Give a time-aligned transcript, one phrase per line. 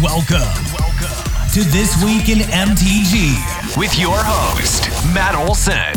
[0.00, 0.38] Welcome,
[0.78, 5.96] welcome to This Week in MTG with your host, Matt Olson.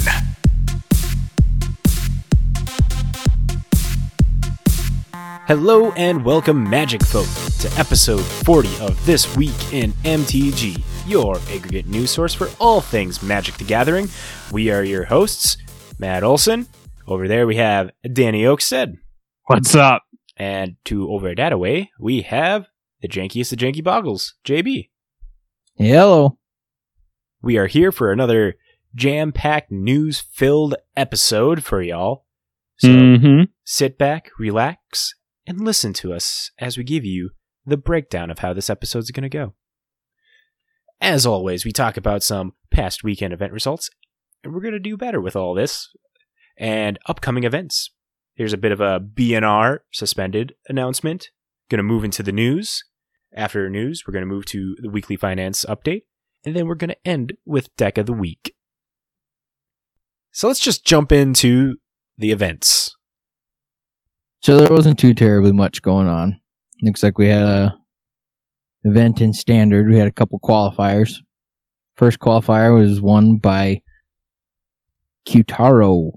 [5.45, 7.27] Hello and welcome, Magic Folk,
[7.59, 13.21] to episode 40 of This Week in MTG, your aggregate news source for all things
[13.21, 14.09] Magic the Gathering.
[14.51, 15.57] We are your hosts,
[15.99, 16.65] Matt Olson.
[17.07, 18.97] Over there we have Danny Oakstead.
[19.45, 20.05] What's up?
[20.37, 22.65] And to over that away, we have
[23.01, 24.89] the jankiest of janky boggles, JB.
[25.75, 26.37] Hello.
[27.41, 28.55] We are here for another
[28.93, 32.25] jam packed news filled episode for y'all.
[32.77, 33.43] So mm-hmm.
[33.63, 35.15] sit back, relax,
[35.47, 37.31] and listen to us as we give you
[37.65, 39.53] the breakdown of how this episode's going to go.
[40.99, 43.89] As always, we talk about some past weekend event results,
[44.43, 45.89] and we're going to do better with all this
[46.57, 47.91] and upcoming events.
[48.35, 51.29] Here's a bit of a BNR suspended announcement.
[51.69, 52.83] Going to move into the news.
[53.33, 56.03] After news, we're going to move to the weekly finance update,
[56.45, 58.55] and then we're going to end with deck of the week.
[60.31, 61.75] So let's just jump into
[62.17, 62.95] the events.
[64.41, 66.39] So there wasn't too terribly much going on.
[66.81, 67.77] Looks like we had a
[68.83, 69.87] event in standard.
[69.87, 71.17] We had a couple qualifiers.
[71.95, 73.81] First qualifier was won by
[75.27, 76.13] Qtaro,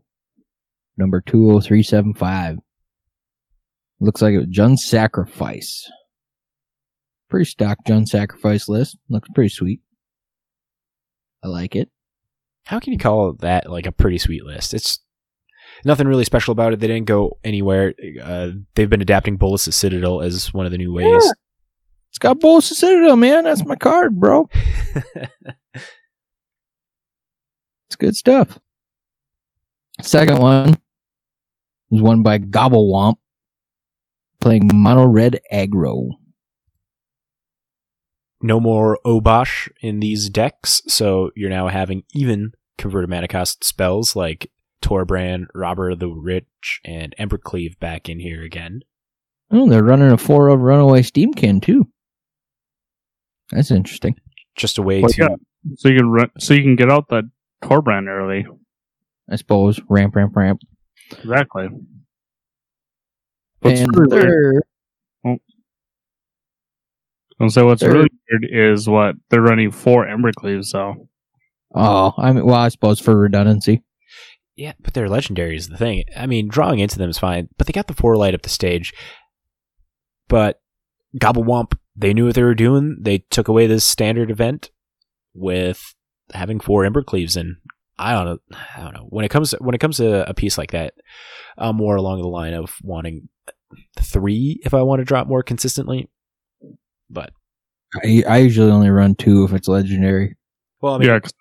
[0.96, 2.56] number 20375.
[4.00, 5.90] Looks like it was Jund Sacrifice.
[7.28, 8.96] Pretty stock Jund Sacrifice list.
[9.08, 9.80] Looks pretty sweet.
[11.42, 11.90] I like it.
[12.64, 14.72] How can you call that like a pretty sweet list?
[14.72, 15.00] It's
[15.84, 16.80] nothing really special about it.
[16.80, 17.94] They didn't go anywhere.
[18.22, 21.24] Uh, they've been adapting Bolas Citadel as one of the new ways.
[21.24, 21.32] Yeah.
[22.10, 23.44] It's got Bolas Citadel, man.
[23.44, 24.48] That's my card, bro.
[27.86, 28.58] it's good stuff.
[30.00, 30.76] Second one
[31.90, 33.16] was won by Gobblewomp
[34.40, 36.10] playing mono red aggro.
[38.44, 44.14] No more Obosh in these decks, so you're now having even converted mana cost spells
[44.14, 44.50] like
[44.82, 48.82] Torbran, Robber the Rich, and Embercleave back in here again.
[49.50, 51.88] Oh, they're running a four of Runaway Steamkin too.
[53.50, 54.14] That's interesting.
[54.56, 55.36] Just a way Well, to yeah.
[55.76, 57.22] So you can run, so you can get out the
[57.62, 58.46] Torbran early.
[59.30, 59.80] I suppose.
[59.88, 60.60] Ramp, ramp, ramp.
[61.12, 61.68] Exactly.
[63.60, 64.62] What's and really weird, third,
[65.24, 65.38] oh.
[67.40, 70.66] and so what's third- really weird is what they're running four Embercleaves.
[70.66, 71.08] So
[71.74, 73.82] oh, I mean, well, I suppose for redundancy.
[74.56, 76.04] Yeah, but they're legendary is the thing.
[76.16, 78.48] I mean, drawing into them is fine, but they got the four light up the
[78.48, 78.92] stage.
[80.28, 80.60] But
[81.18, 82.98] Gobblewomp, they knew what they were doing.
[83.00, 84.70] They took away this standard event
[85.34, 85.94] with
[86.32, 87.56] having four Embercleaves, and
[87.98, 88.58] I don't know.
[88.76, 90.94] I don't know when it comes to, when it comes to a piece like that.
[91.58, 93.28] I'm more along the line of wanting
[93.98, 96.08] three if I want to drop more consistently.
[97.10, 97.32] But
[98.02, 100.36] I, I usually only run two if it's legendary.
[100.80, 101.32] well, I mean, yeah, 'cause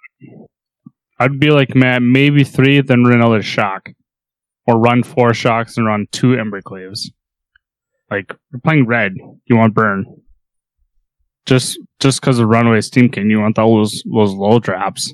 [1.19, 3.89] I'd be like Matt, maybe three, then run another shock,
[4.67, 7.11] or run four shocks and run two Embercleaves.
[8.11, 9.13] Like you're playing red,
[9.45, 10.05] you want burn.
[11.45, 15.13] Just just because of Runaway Steamkin, you want those those low drops.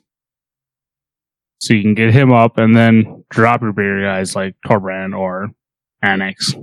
[1.62, 5.50] So you can get him up and then drop your bigger guys like Torbran or
[6.04, 6.54] Anax.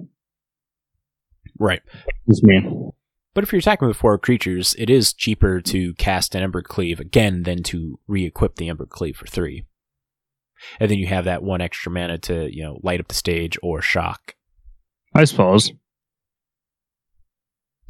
[1.59, 1.83] right.
[2.27, 2.91] That's me.
[3.37, 7.43] But if you're attacking with four creatures, it is cheaper to cast an Embercleave again
[7.43, 9.67] than to re-equip the Embercleave for three.
[10.81, 13.59] And then you have that one extra mana to, you know, light up the stage
[13.63, 14.37] or shock.
[15.15, 15.71] I suppose.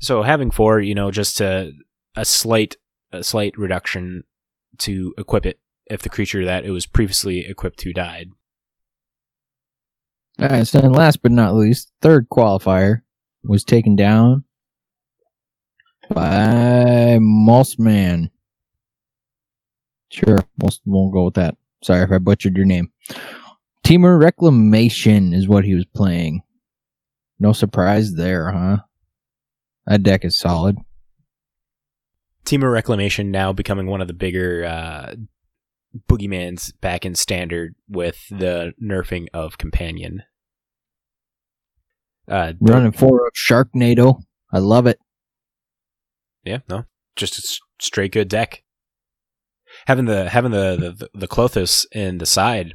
[0.00, 1.70] So having four, you know, just a,
[2.16, 2.74] a slight
[3.12, 4.24] a slight reduction
[4.78, 8.30] to equip it if the creature that it was previously equipped to died.
[10.40, 13.02] All right, so then last but not least, third qualifier
[13.44, 14.42] was taken down
[16.10, 18.30] by Mossman.
[20.10, 21.56] Sure, most won't go with that.
[21.82, 22.90] Sorry if I butchered your name.
[23.84, 26.42] Temur Reclamation is what he was playing.
[27.38, 28.78] No surprise there, huh?
[29.86, 30.78] That deck is solid.
[32.44, 35.14] Temur Reclamation now becoming one of the bigger uh,
[36.08, 40.22] boogeymans back in standard with the nerfing of Companion.
[42.28, 44.22] Uh, Running four of Sharknado.
[44.52, 44.98] I love it.
[46.46, 46.84] Yeah, no,
[47.16, 48.62] just a straight good deck.
[49.86, 52.74] Having the having the the, the Klothos in the side,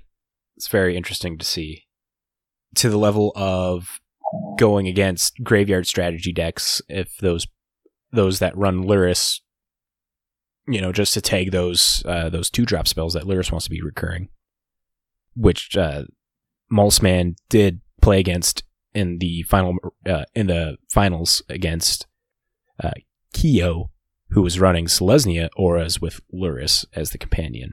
[0.58, 1.86] it's very interesting to see.
[2.76, 4.00] To the level of
[4.58, 7.48] going against graveyard strategy decks, if those
[8.12, 9.40] those that run Lurrus,
[10.68, 13.72] you know, just to tag those uh, those two drop spells that Lurrus wants to
[13.72, 14.30] be recurring,
[15.36, 16.04] which uh,
[16.72, 18.64] Mulsman did play against
[18.94, 19.76] in the final
[20.06, 22.08] uh, in the finals against
[22.84, 22.92] uh,
[23.34, 23.92] Kyo,
[24.30, 27.72] who was running Selesnya auras with Lurrus as the companion.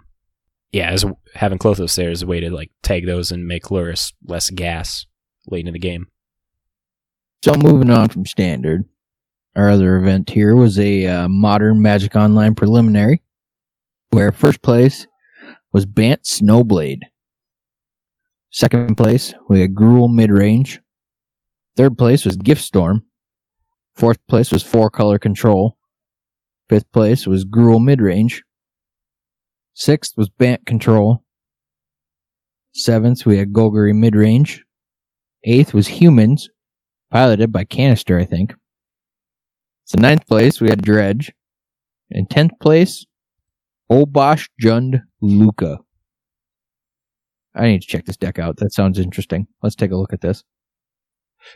[0.72, 4.12] Yeah, as having Klothos there is a way to like tag those and make Lurrus
[4.24, 5.06] less gas
[5.46, 6.08] late in the game.
[7.42, 8.84] So moving on from standard,
[9.54, 13.22] our other event here was a uh, modern Magic Online preliminary,
[14.10, 15.06] where first place
[15.72, 17.02] was Bant Snowblade.
[18.50, 20.78] Second place we had Gruul Midrange.
[21.76, 23.04] Third place was Gift Storm.
[23.98, 25.76] Fourth place was Four Color Control.
[26.68, 28.42] Fifth place was Gruul Midrange.
[29.74, 31.24] Sixth was Bant Control.
[32.72, 34.60] Seventh we had Golgari Midrange.
[35.42, 36.48] Eighth was Humans,
[37.10, 38.54] piloted by Canister, I think.
[39.84, 41.32] So ninth place we had Dredge.
[42.08, 43.04] In tenth place,
[43.90, 45.78] Obosh Jund Lukka.
[47.52, 48.58] I need to check this deck out.
[48.58, 49.48] That sounds interesting.
[49.60, 50.44] Let's take a look at this.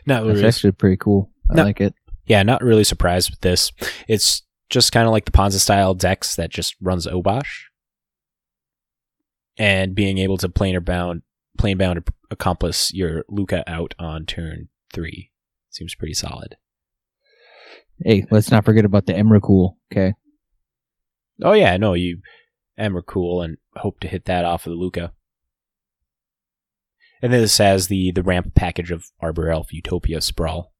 [0.05, 1.31] Not That's actually pretty cool.
[1.49, 1.63] I No.
[1.63, 1.93] like it.
[2.25, 3.71] Yeah, not really surprised with this.
[4.07, 7.63] It's just kind of like the Ponza style decks that just runs Obosh.
[9.57, 11.21] And being able to planar bound,
[11.57, 15.31] plane bound accomplice your Lukka out on turn three
[15.69, 16.57] seems pretty solid.
[18.03, 19.75] Hey, let's not forget about the Emrakul.
[19.91, 20.13] Okay.
[21.41, 22.21] Oh yeah, no, you
[22.79, 25.11] Emrakul and hope to hit that off of the Lukka.
[27.21, 30.72] And then this has the the ramp package of Arbor Elf Utopia Sprawl.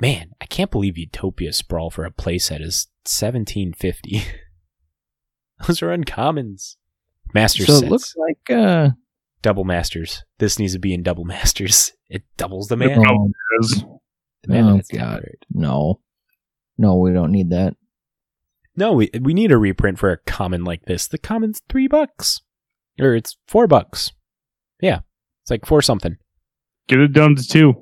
[0.00, 4.22] Man, I can't believe Utopia Sprawl for a playset is seventeen fifty.
[5.66, 6.76] Those are uncommons.
[7.32, 8.90] Master so sets, it looks like uh
[9.42, 10.22] double masters.
[10.38, 11.92] This needs to be in double masters.
[12.10, 13.02] It doubles the It mana.
[13.02, 13.32] probably
[13.62, 13.84] is.
[14.42, 14.98] The mana Oh, God.
[15.14, 15.46] covered.
[15.50, 16.00] no.
[16.78, 17.74] No, we don't need that.
[18.76, 21.08] No, we we need a reprint for a common like this.
[21.08, 22.42] The common's three bucks,
[23.00, 24.12] or it's four bucks.
[24.82, 24.98] Yeah,
[25.42, 26.18] it's like four something.
[26.86, 27.74] Get it down to two.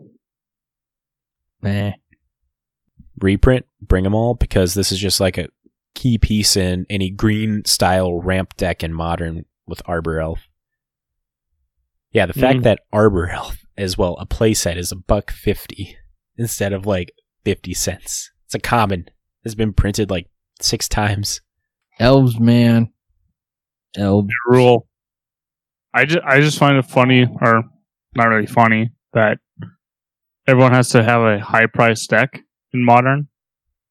[1.60, 1.90] Nah.
[3.20, 5.48] Reprint, bring them all because this is just like a
[5.94, 10.48] key piece in any green style ramp deck in modern with Arbor Elf.
[12.12, 12.62] Yeah, the fact Mm.
[12.64, 15.96] that Arbor Elf as well a playset is a buck fifty
[16.36, 17.12] instead of like
[17.44, 18.30] fifty cents.
[18.46, 19.06] It's a common.
[19.44, 20.28] It's been printed like
[20.60, 21.40] six times.
[21.98, 22.92] Elves, man.
[23.96, 24.32] Elves.
[24.48, 24.88] Rule.
[25.92, 27.62] I just I just find it funny, or
[28.16, 29.38] not really funny, that
[30.46, 32.40] everyone has to have a high price deck
[32.74, 33.28] in modern,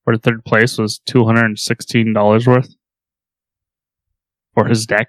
[0.04, 2.70] where third place was two hundred and sixteen dollars worth
[4.54, 5.08] for his deck.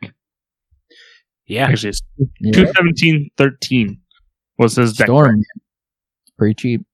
[1.46, 2.02] Yeah, Actually, it's
[2.40, 2.52] Yeah.
[2.52, 4.00] two seventeen thirteen
[4.58, 5.06] was his deck.
[5.08, 5.42] Storm.
[6.38, 6.86] Pretty cheap.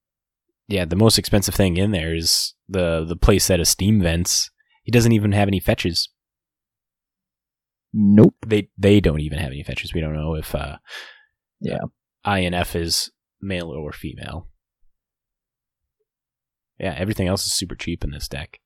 [0.67, 4.51] Yeah, the most expensive thing in there is the the playset of Steam Vents.
[4.83, 6.09] He doesn't even have any fetches.
[7.93, 8.35] Nope.
[8.47, 9.93] They they don't even have any fetches.
[9.95, 10.77] We don't know if uh
[11.61, 11.79] Yeah.
[12.27, 13.11] INF is
[13.41, 14.49] male or female.
[16.81, 18.59] Yeah, everything else is super cheap in this deck.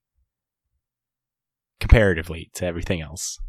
[1.81, 3.39] Comparatively to everything else.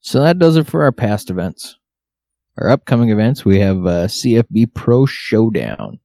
[0.00, 1.76] So that does it for our past events.
[2.56, 5.98] Our upcoming events, we have uh, CFB Pro Showdown.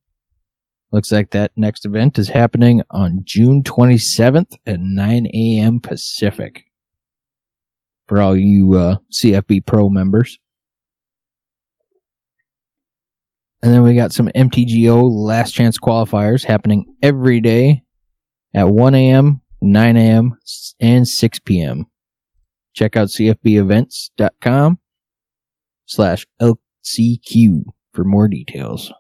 [0.92, 5.80] Looks like that next event is happening on June 27th at 9 a.m.
[5.80, 6.64] Pacific.
[8.08, 10.40] For all you uh, CFB Pro members.
[13.66, 17.82] And then we got some MTGO last chance qualifiers happening every day
[18.54, 20.38] at 1 a.m., 9 a.m.,
[20.80, 21.88] and 6 p.m
[22.76, 24.78] check out cfbevents.com
[25.86, 28.92] slash lcq for more details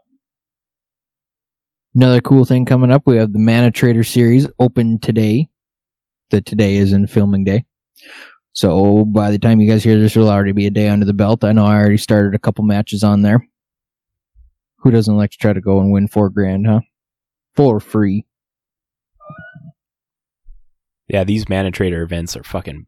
[1.93, 5.47] another cool thing coming up we have the mana trader series open today
[6.29, 7.65] the today is in filming day
[8.53, 11.13] so by the time you guys hear this it'll already be a day under the
[11.13, 13.45] belt i know i already started a couple matches on there
[14.85, 16.79] who doesn't like to try to go and win four grand huh
[17.55, 18.23] for free
[21.07, 22.87] Yeah, these Mana Trader events are fucking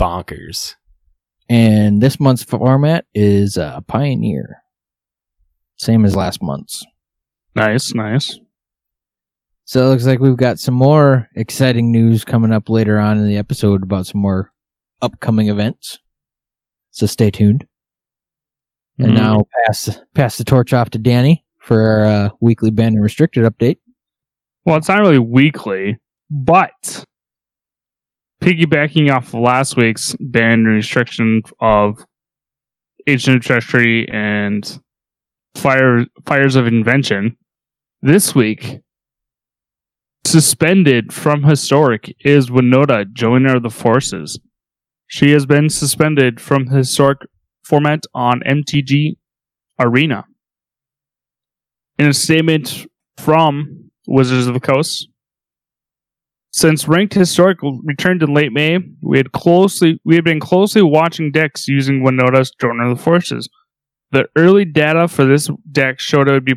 [0.00, 0.74] bonkers.
[1.48, 4.62] And this month's format is uh, Pioneer.
[5.76, 6.84] Same as last month's.
[7.54, 8.38] Nice, nice.
[9.64, 13.26] So it looks like we've got some more exciting news coming up later on in
[13.26, 14.52] the episode about some more
[15.02, 15.98] upcoming events.
[16.90, 17.66] So stay tuned.
[18.98, 19.14] And Mhm.
[19.14, 23.44] now pass pass the torch off to Danny for our uh, weekly banned and restricted
[23.44, 23.76] update.
[24.64, 25.98] Well, it's not really weekly,
[26.30, 27.04] but
[28.42, 32.04] piggybacking off of last week's ban and restriction of
[33.06, 34.80] Agent of Treachery and
[35.56, 37.36] Fire Fires of Invention,
[38.02, 38.80] this week
[40.24, 44.40] suspended from Historic is Winota, Joiner of the Forces.
[45.06, 47.18] She has been suspended from Historic
[47.66, 49.16] format on MTG
[49.78, 50.24] Arena.
[51.98, 52.86] In a statement
[53.18, 55.08] from Wizards of the Coast,
[56.52, 61.30] since ranked historical returned in late May, we had closely we had been closely watching
[61.30, 63.48] decks using Winota's Joiner of the Forces.
[64.12, 66.54] The early data for this deck showed it would be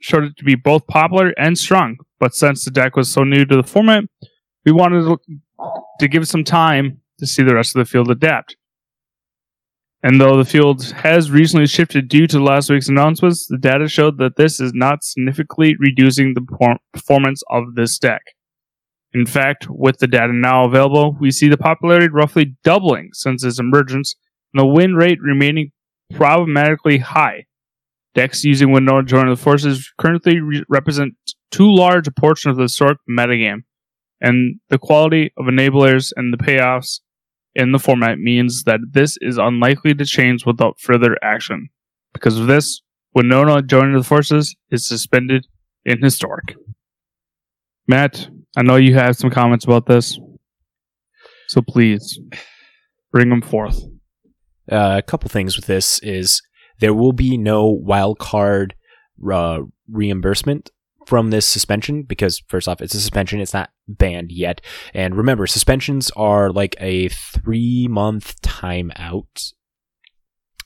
[0.00, 3.44] showed it to be both popular and strong, but since the deck was so new
[3.44, 4.04] to the format,
[4.64, 5.18] we wanted to,
[6.00, 8.56] to give some time to see the rest of the field adapt.
[10.02, 14.18] And though the field has recently shifted due to last week's announcements, the data showed
[14.18, 18.22] that this is not significantly reducing the performance of this deck.
[19.12, 23.58] In fact, with the data now available, we see the popularity roughly doubling since its
[23.58, 24.14] emergence
[24.52, 25.72] and the win rate remaining
[26.14, 27.46] problematically high.
[28.14, 31.14] Decks using Joiner of the Forces currently re- represent
[31.50, 33.64] too large a portion of the historic metagame,
[34.20, 37.00] and the quality of enablers and the payoffs
[37.54, 41.68] in the format means that this is unlikely to change without further action.
[42.12, 42.82] Because of this,
[43.16, 45.46] Winota Joiner of the Forces is suspended
[45.84, 46.56] in Historic.
[47.86, 50.18] Matt, I know you have some comments about this,
[51.48, 52.20] so please
[53.10, 53.82] bring them forth.
[54.70, 56.42] Uh, a couple things with this is
[56.80, 58.74] there will be no wild card
[59.32, 60.70] uh, reimbursement
[61.08, 64.60] from this suspension because first off it's a suspension it's not banned yet.
[64.92, 69.54] And remember suspensions are like a three month timeout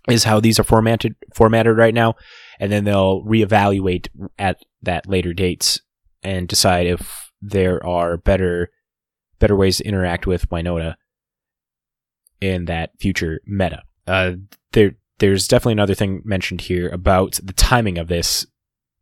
[0.09, 2.17] is how these are formatted formatted right now.
[2.59, 5.81] And then they'll reevaluate at that later dates
[6.25, 8.71] and decide if there are better
[9.39, 10.97] better ways to interact with Winota
[12.41, 13.85] in that future meta.
[14.09, 14.33] Uh,
[14.73, 18.45] there there's definitely another thing mentioned here about the timing of this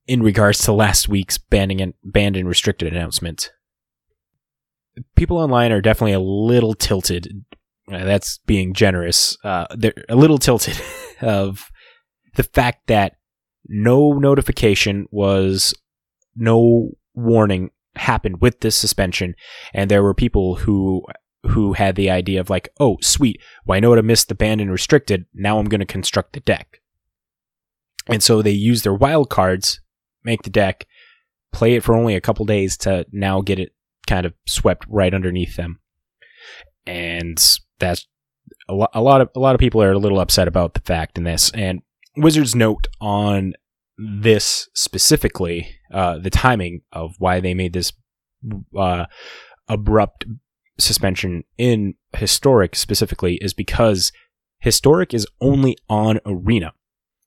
[0.06, 3.52] in regards to last week's banning and banned and restricted announcement.
[5.16, 7.44] People online are definitely a little tilted.
[7.90, 9.36] Uh, that's being generous.
[9.44, 10.80] Uh, they're a little tilted
[11.20, 11.70] of
[12.36, 13.16] the fact that
[13.68, 15.74] no notification was,
[16.36, 19.34] no warning happened with this suspension,
[19.74, 21.04] and there were people who
[21.44, 25.24] who had the idea of like, oh, sweet, Winota missed the banned and restricted.
[25.32, 26.80] Now I'm going to construct the deck.
[28.08, 29.80] And so they use their wild cards,
[30.24, 30.86] make the deck,
[31.52, 33.72] play it for only a couple days to now get it
[34.06, 35.80] kind of swept right underneath them.
[36.86, 37.38] And
[37.78, 38.06] that's
[38.68, 40.80] a, lo- a lot of a lot of people are a little upset about the
[40.80, 41.50] fact in this.
[41.52, 41.82] And
[42.16, 43.54] Wizards note on
[43.98, 47.92] this specifically, uh, the timing of why they made this
[48.76, 49.06] uh,
[49.68, 50.24] abrupt
[50.78, 54.12] suspension in historic specifically is because
[54.58, 56.72] historic is only on arena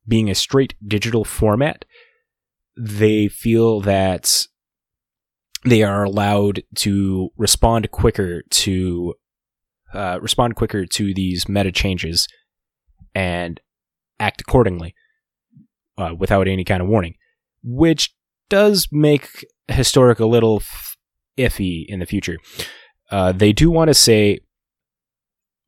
[0.07, 1.85] being a straight digital format
[2.77, 4.45] they feel that
[5.65, 9.13] they are allowed to respond quicker to
[9.93, 12.27] uh, respond quicker to these meta changes
[13.13, 13.61] and
[14.19, 14.95] act accordingly
[15.97, 17.15] uh, without any kind of warning
[17.63, 18.13] which
[18.49, 20.97] does make historic a little f-
[21.37, 22.37] iffy in the future.
[23.09, 24.39] Uh, they do want to say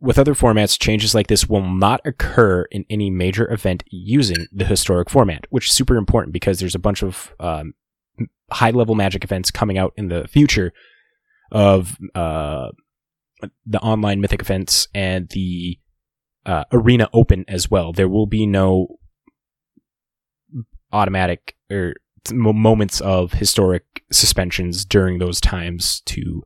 [0.05, 4.65] with other formats, changes like this will not occur in any major event using the
[4.65, 7.73] historic format, which is super important because there's a bunch of um,
[8.51, 10.71] high level magic events coming out in the future
[11.51, 12.69] of uh,
[13.65, 15.79] the online mythic events and the
[16.45, 17.91] uh, arena open as well.
[17.91, 18.99] There will be no
[20.93, 21.95] automatic or
[22.31, 26.43] moments of historic suspensions during those times to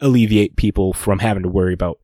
[0.00, 1.98] alleviate people from having to worry about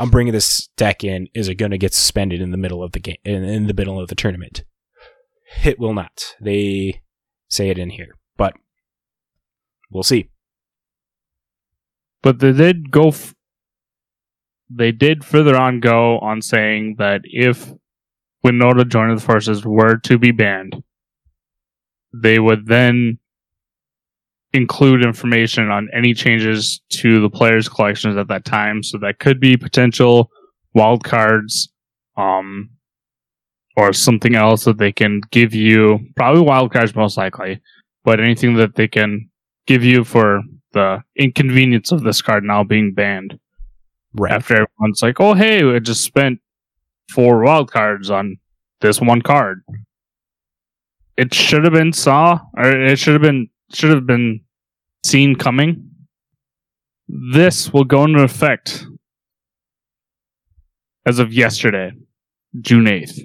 [0.00, 1.28] I'm bringing this deck in.
[1.34, 3.74] Is it going to get suspended in the middle of the game, in, in the
[3.74, 4.64] middle of the tournament?
[5.62, 6.36] It will not.
[6.40, 7.02] They
[7.48, 8.54] say it in here, but
[9.90, 10.30] we'll see.
[12.22, 13.08] But they did go.
[13.08, 13.34] F-
[14.70, 17.70] they did further on go on saying that if
[18.42, 20.82] Winota Joiner of the Forces were to be banned,
[22.14, 23.18] they would then
[24.52, 28.82] include information on any changes to the players' collections at that time.
[28.82, 30.30] So that could be potential
[30.74, 31.72] wild cards,
[32.16, 32.70] um,
[33.76, 36.00] or something else that they can give you.
[36.16, 37.60] Probably wild cards, most likely,
[38.04, 39.30] but anything that they can
[39.66, 40.42] give you for
[40.72, 43.38] the inconvenience of this card now being banned.
[44.14, 44.32] Right.
[44.32, 46.40] After everyone's like, "Oh, hey, we just spent
[47.10, 48.38] four wild cards on
[48.80, 49.62] this one card."
[51.16, 54.40] It should have been saw, or it should have been should have been
[55.04, 55.90] seen coming.
[57.08, 58.86] This will go into effect
[61.06, 61.92] as of yesterday,
[62.60, 63.18] June 8th,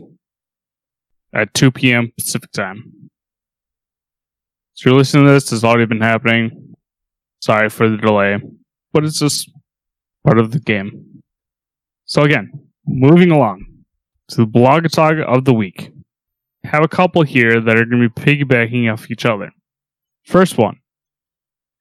[1.34, 2.12] at 2 p.m.
[2.18, 3.10] Pacific time.
[4.74, 6.76] So you're listening to this, it's already been happening.
[7.42, 8.40] Sorry for the delay,
[8.92, 9.52] but it's just
[10.26, 11.22] part of the game.
[12.06, 12.52] So again,
[12.88, 13.66] moving along
[14.30, 15.92] to the blog talk of the week.
[16.64, 19.52] have a couple here that are going to be piggybacking off each other.
[20.26, 20.80] First one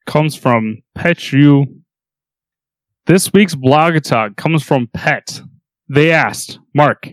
[0.06, 1.64] comes from Pet You.
[3.06, 5.40] This week's blog talk comes from Pet.
[5.88, 7.08] They asked, Mark,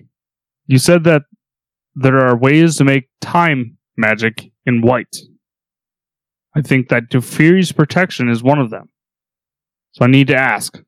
[0.68, 1.24] you said that
[1.96, 5.16] there are ways to make time magic in white.
[6.54, 8.90] I think that Teferi's protection is one of them.
[9.94, 10.82] So I need to ask.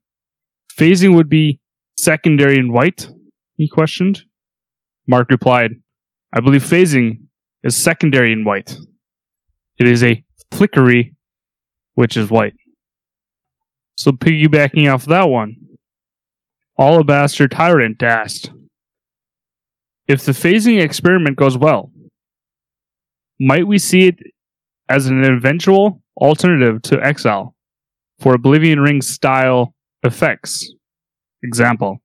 [0.77, 1.61] Phasing would be
[1.97, 3.07] secondary in white?
[3.55, 4.23] He questioned.
[5.07, 5.71] Mark replied,
[6.33, 7.27] I believe phasing
[7.63, 8.77] is secondary in white.
[9.77, 10.23] It is a
[10.53, 11.15] flickery,
[11.95, 12.53] which is white.
[13.97, 15.55] So piggybacking off that one,
[16.79, 18.51] Alabaster Tyrant asked,
[20.07, 21.91] if the phasing experiment goes well,
[23.39, 24.19] might we see it
[24.89, 27.55] as an eventual alternative to Exile
[28.19, 30.73] for Oblivion Ring style effects?
[31.43, 32.01] Example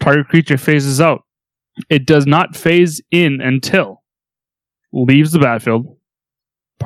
[0.00, 1.22] Target creature phases out.
[1.90, 4.02] It does not phase in until
[4.92, 5.95] leaves the battlefield.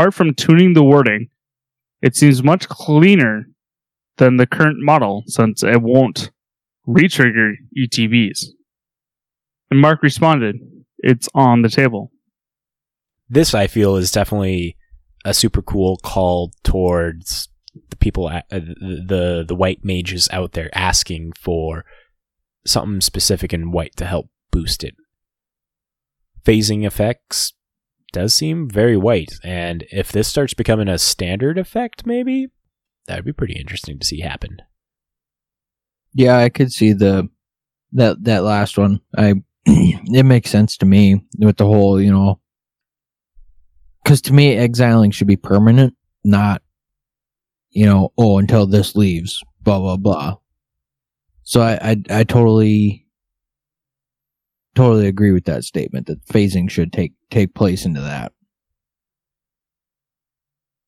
[0.00, 1.28] Apart from tuning the wording,
[2.00, 3.44] it seems much cleaner
[4.16, 6.30] than the current model since it won't
[6.88, 8.46] retrigger ETBs.
[9.70, 10.56] And Mark responded,
[11.00, 12.12] It's on the table.
[13.28, 14.78] This I feel is definitely
[15.26, 17.50] a super cool call towards
[17.90, 21.84] the people, uh, the, the the white mages out there asking for
[22.64, 24.94] something specific in white to help boost it.
[26.46, 27.52] Phasing effects
[28.12, 32.48] does seem very white, and if this starts becoming a standard effect, maybe
[33.06, 34.58] that would be pretty interesting to see happen.
[36.12, 37.28] Yeah, I could see the
[37.92, 39.00] that that last one.
[39.16, 39.34] I
[39.66, 42.40] it makes sense to me with the whole, you know,
[44.02, 46.62] because to me, exiling should be permanent, not,
[47.70, 50.36] you know, oh, until this leaves, blah blah blah.
[51.42, 53.06] So I I, I totally
[54.74, 58.32] totally agree with that statement that phasing should take take place into that.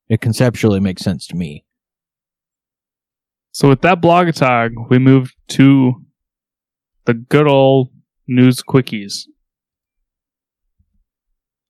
[0.08, 1.64] It conceptually makes sense to me.
[3.52, 5.94] So with that blog tag, we move to
[7.04, 7.90] the good old
[8.26, 9.26] news quickies.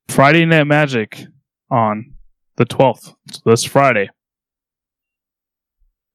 [0.09, 1.25] Friday Night Magic
[1.71, 2.15] on
[2.57, 4.11] the 12th, so this Friday,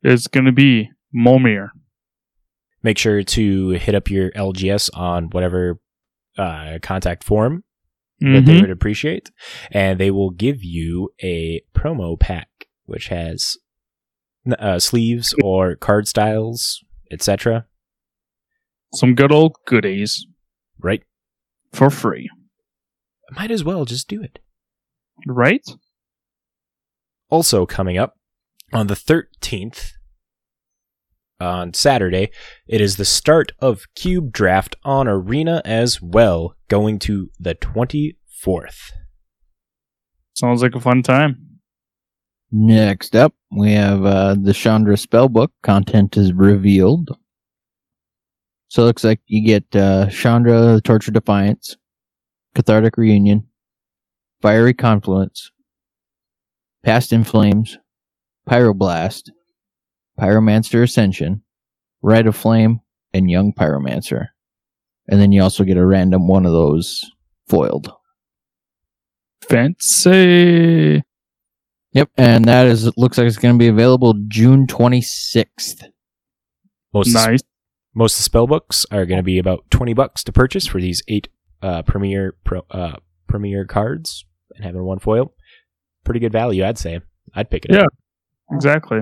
[0.03, 1.69] is going to be Momir.
[2.83, 5.79] Make sure to hit up your LGS on whatever
[6.37, 7.63] uh, contact form
[8.19, 8.61] that they Mhm.
[8.61, 9.29] would appreciate,
[9.71, 12.49] and they will give you a promo pack
[12.85, 13.57] which has
[14.59, 17.67] uh, sleeves or card styles, etc.
[18.93, 20.25] Some good old goodies
[20.79, 21.03] Right?
[21.73, 22.29] for free.
[23.31, 24.39] Might as well just do it.
[25.27, 25.65] Right?
[27.29, 28.15] Also coming up
[28.71, 29.96] on the 13th,
[31.39, 32.29] on Saturday,
[32.67, 38.91] it is the start of Cube Draft on Arena as well, going to the 24th.
[40.33, 41.59] Sounds like a fun time.
[42.51, 45.49] Next up, we have uh, the Chandra spellbook.
[45.63, 47.09] Content is revealed.
[48.69, 51.77] So it looks like you get uh, Chandra, the Torch of Defiance,
[52.55, 53.47] Cathartic Reunion,
[54.41, 55.51] Fiery Confluence,
[56.83, 57.77] Past in Flames,
[58.49, 59.29] Pyroblast,
[60.19, 61.43] Pyromancer Ascension,
[62.01, 62.81] Rite of Flame,
[63.13, 64.27] and Young Pyromancer.
[65.07, 67.03] And then you also get a random one of those
[67.47, 67.91] foiled.
[69.67, 71.03] Fancy.
[71.93, 75.83] Yep, and that is it looks like it's going to be available June 26th.
[76.93, 77.41] Most Nice.
[77.95, 80.79] most of the spell books are going to be about 20 bucks to purchase for
[80.81, 81.29] these eight
[81.61, 84.25] uh, premier pro, uh, premier cards
[84.55, 85.33] and having one foil.
[86.03, 86.99] Pretty good value, I'd say.
[87.33, 87.83] I'd pick it Yeah.
[87.83, 87.93] up.
[88.51, 88.99] Exactly.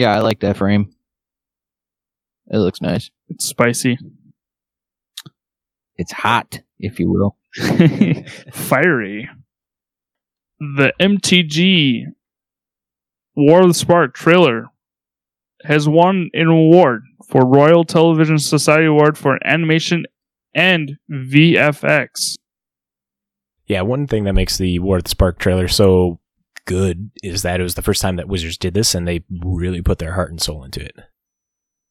[0.00, 0.94] Yeah, I like that frame.
[2.50, 3.10] It looks nice.
[3.28, 3.98] It's spicy.
[5.96, 7.36] It's hot, if you will.
[8.50, 9.28] Fiery.
[10.58, 12.04] The MTG
[13.36, 14.68] War of the Spark trailer
[15.64, 20.06] has won an award for Royal Television Society Award for Animation
[20.54, 22.38] and VFX.
[23.66, 26.20] Yeah, one thing that makes the War of the Spark trailer so
[26.66, 29.82] good is that it was the first time that Wizards did this and they really
[29.82, 30.94] put their heart and soul into it.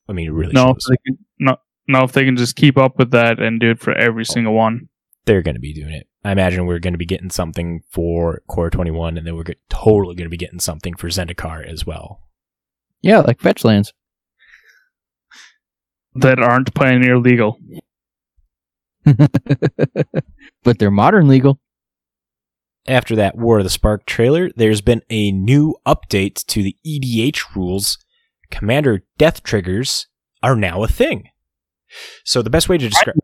[0.07, 0.87] I mean, it really No, if shows.
[0.89, 3.79] they can, no, no, if they can just keep up with that and do it
[3.79, 4.31] for every oh.
[4.33, 4.89] single one.
[5.25, 6.07] They're going to be doing it.
[6.23, 9.59] I imagine we're going to be getting something for Core 21 and then we're get-
[9.69, 12.21] totally going to be getting something for Zendikar as well.
[13.01, 13.93] Yeah, like fetch lands.
[16.15, 17.59] That aren't Pioneer legal.
[20.63, 21.59] but they're modern legal.
[22.87, 27.55] After that War of the Spark trailer, there's been a new update to the EDH
[27.55, 27.97] rules.
[28.49, 30.07] Commander death triggers
[30.41, 31.29] are now a thing.
[32.23, 33.15] So the best way to describe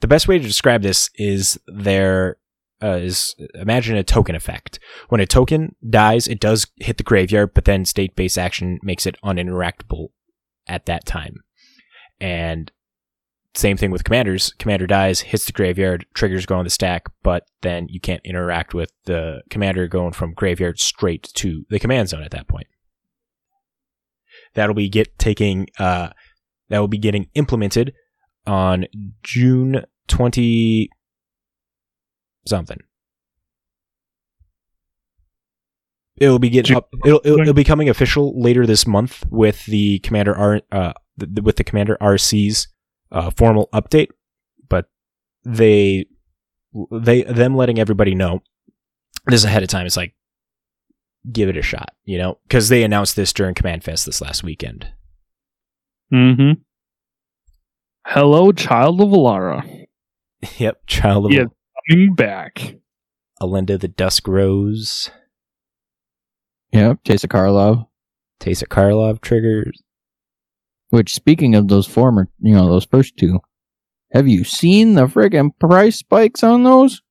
[0.00, 2.36] the best way to describe this is there
[2.82, 4.78] uh, is imagine a token effect.
[5.08, 9.06] When a token dies, it does hit the graveyard, but then state based action makes
[9.06, 10.08] it uninteractable
[10.66, 11.42] at that time.
[12.20, 12.70] And
[13.58, 14.52] same thing with commanders.
[14.58, 18.74] Commander dies, hits the graveyard, triggers go on the stack, but then you can't interact
[18.74, 22.68] with the commander going from graveyard straight to the command zone at that point.
[24.54, 26.10] That'll be get taking uh
[26.68, 27.94] that will be getting implemented
[28.46, 28.86] on
[29.22, 30.90] June 20
[32.46, 32.78] something.
[36.16, 36.88] It'll be getting up.
[37.04, 41.56] It'll, it'll, it'll be coming official later this month with the commander R uh with
[41.56, 42.68] the commander RC's
[43.10, 44.08] uh, formal update.
[44.68, 44.86] But
[45.44, 46.06] they
[46.90, 48.40] they them letting everybody know
[49.26, 50.14] this ahead of time is like
[51.30, 54.42] give it a shot, you know, because they announced this during Command Fest this last
[54.42, 54.92] weekend.
[56.12, 56.60] Mm-hmm.
[58.06, 59.86] Hello, child of Alara.
[60.58, 61.44] yep, Child of Yeah.
[61.90, 62.76] Coming back.
[63.40, 65.10] Elenda the Dusk Rose,
[66.72, 67.86] Yep, Teysa Karlov.
[68.40, 69.82] Teysa Karlov triggers.
[70.90, 73.40] Which, speaking of those former, you know, those first two,
[74.12, 77.02] have you seen the friggin' price spikes on those?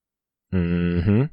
[0.52, 1.24] Mm-hmm.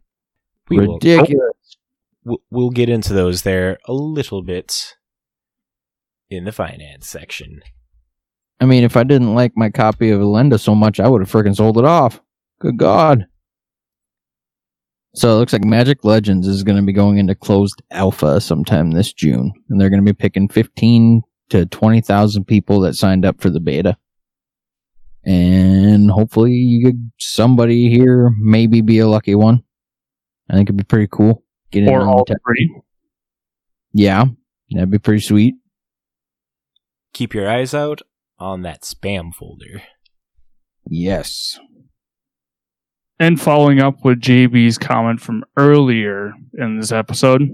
[0.70, 1.78] We Ridiculous.
[2.24, 4.96] we'll, we'll get into those there a little bit
[6.30, 7.62] in the finance section.
[8.60, 11.32] I mean, if I didn't like my copy of Elenda so much, I would have
[11.32, 12.22] friggin' sold it off.
[12.60, 13.26] Good God.
[15.14, 18.92] So it looks like Magic Legends is going to be going into closed alpha sometime
[18.92, 23.42] this June, and they're going to be picking 15 to 20,000 people that signed up
[23.42, 23.98] for the beta.
[25.24, 29.64] And hopefully you could, somebody here maybe be a lucky one.
[30.50, 31.44] I think it'd be pretty cool.
[31.72, 32.82] Get in Or on all the te- three.
[33.94, 34.26] Yeah,
[34.72, 35.56] that'd be pretty sweet.
[37.14, 38.02] Keep your eyes out
[38.38, 39.82] on that spam folder.
[40.88, 41.60] Yes.
[43.20, 47.50] And following up with JB's comment from earlier in this episode,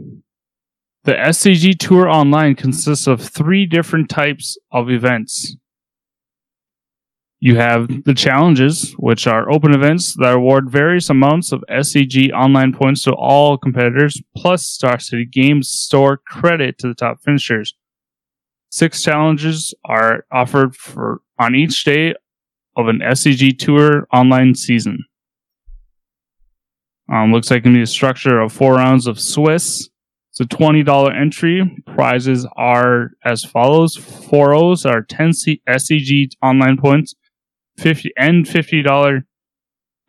[1.03, 5.55] the SCG Tour Online consists of three different types of events.
[7.39, 12.71] You have the challenges, which are open events that award various amounts of SCG online
[12.71, 17.73] points to all competitors, plus Star City Games store credit to the top finishers.
[18.69, 22.13] Six challenges are offered for on each day
[22.77, 25.03] of an SCG Tour online season.
[27.11, 29.89] Um, looks like it's gonna be a structure of four rounds of Swiss.
[30.49, 31.83] Twenty dollar entry.
[31.85, 37.13] Prizes are as follows: four O's are ten C- SCG online points,
[37.77, 39.25] fifty and fifty dollar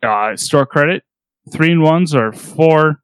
[0.01, 1.03] uh, store credit.
[1.51, 3.03] Three and ones are four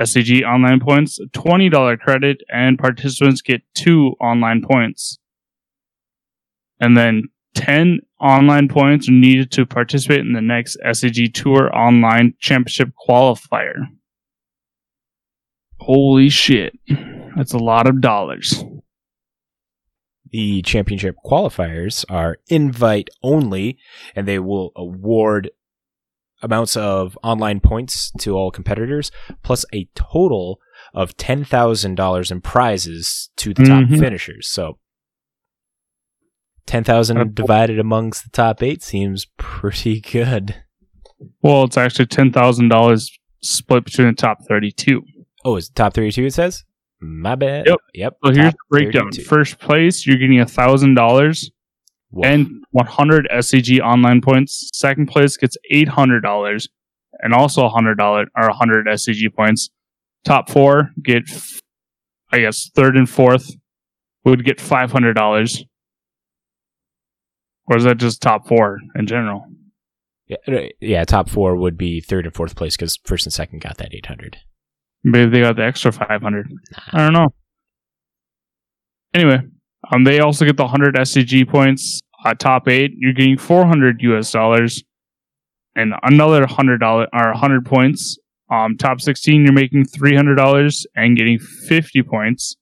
[0.00, 5.18] SCG online points, twenty dollar credit, and participants get two online points.
[6.80, 12.34] And then 10 online points are needed to participate in the next SCG Tour Online
[12.40, 13.86] Championship qualifier.
[15.80, 16.78] Holy shit.
[17.36, 18.64] That's a lot of dollars.
[20.30, 23.78] The championship qualifiers are invite only,
[24.14, 25.50] and they will award
[26.42, 29.10] amounts of online points to all competitors,
[29.42, 30.58] plus a total
[30.94, 33.98] of $10,000 in prizes to the top Mhm.
[33.98, 34.48] finishers.
[34.48, 34.78] So
[36.66, 40.62] 10,000 Uh, divided amongst the top eight seems pretty good.
[41.42, 43.10] Well, it's actually $10,000
[43.42, 45.02] split between the top 32.
[45.44, 46.64] Oh, is top 32 it says?
[47.00, 47.66] My bad.
[47.66, 47.78] Yep.
[47.94, 48.16] Yep.
[48.24, 49.10] So here's the breakdown.
[49.10, 49.22] 32.
[49.24, 51.50] First place, you're getting a $1,000
[52.22, 54.68] and 100 SCG online points.
[54.74, 56.68] Second place gets $800
[57.20, 57.98] and also a $100
[58.36, 59.70] or 100 SCG points.
[60.24, 61.22] Top four get,
[62.30, 63.50] I guess, third and fourth
[64.24, 65.64] would get $500.
[67.66, 69.46] Or is that just top four in general?
[70.46, 73.78] yeah, yeah, top four would be third and fourth place because first and second got
[73.78, 74.38] that 800.
[75.02, 76.52] Maybe they got the extra 500.
[76.92, 77.28] I don't know.
[79.14, 79.40] Anyway,
[79.92, 82.00] um, they also get the 100 SCG points.
[82.24, 84.82] Uh, top eight, you're getting 400 US dollars
[85.74, 88.18] and another $100 or 100 points.
[88.50, 92.56] Um, top 16, you're making $300 and getting 50 points.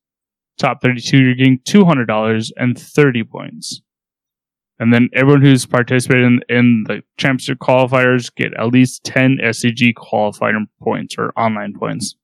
[0.59, 3.81] Top 32, you're getting $200 and 30 points.
[4.79, 9.95] And then everyone who's participated in, in the championship qualifiers get at least 10 SCG
[9.95, 12.15] qualifier points or online points.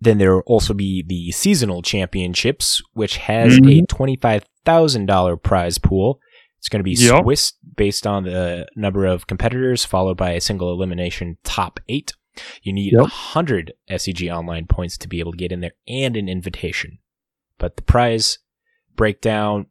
[0.00, 3.88] Then there will also be the seasonal championships, which has a Mhm.
[3.88, 6.20] $25,000 prize pool.
[6.58, 7.22] It's going to be Yep.
[7.22, 12.12] Swiss based on the number of competitors, followed by a single elimination top eight.
[12.62, 13.02] You need a Yep.
[13.02, 16.98] 100 SCG online points to be able to get in there and an invitation.
[17.58, 18.38] But the prize
[18.96, 19.66] breakdown,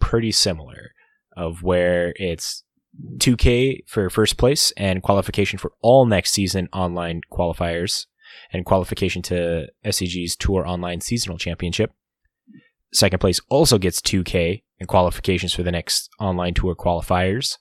[0.00, 0.92] pretty similar.
[1.38, 2.64] of where it's
[3.18, 8.06] 2K for first place and qualification for all next season online qualifiers
[8.52, 11.92] and qualification to SCG's Tour Online Seasonal Championship.
[12.92, 17.56] Second place also gets 2K and qualifications for the next online tour qualifiers.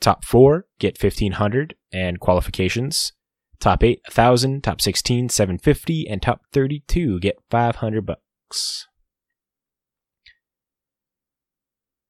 [0.00, 3.12] Top four get 1500 and qualifications.
[3.60, 4.62] Top eight, 1000.
[4.62, 6.06] Top 16, 750.
[6.08, 8.86] And top 32 get 500 bucks.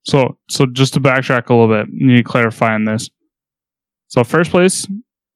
[0.02, 3.10] So, so just to backtrack a little bit, need to clarify on this.
[4.06, 4.86] So, first place,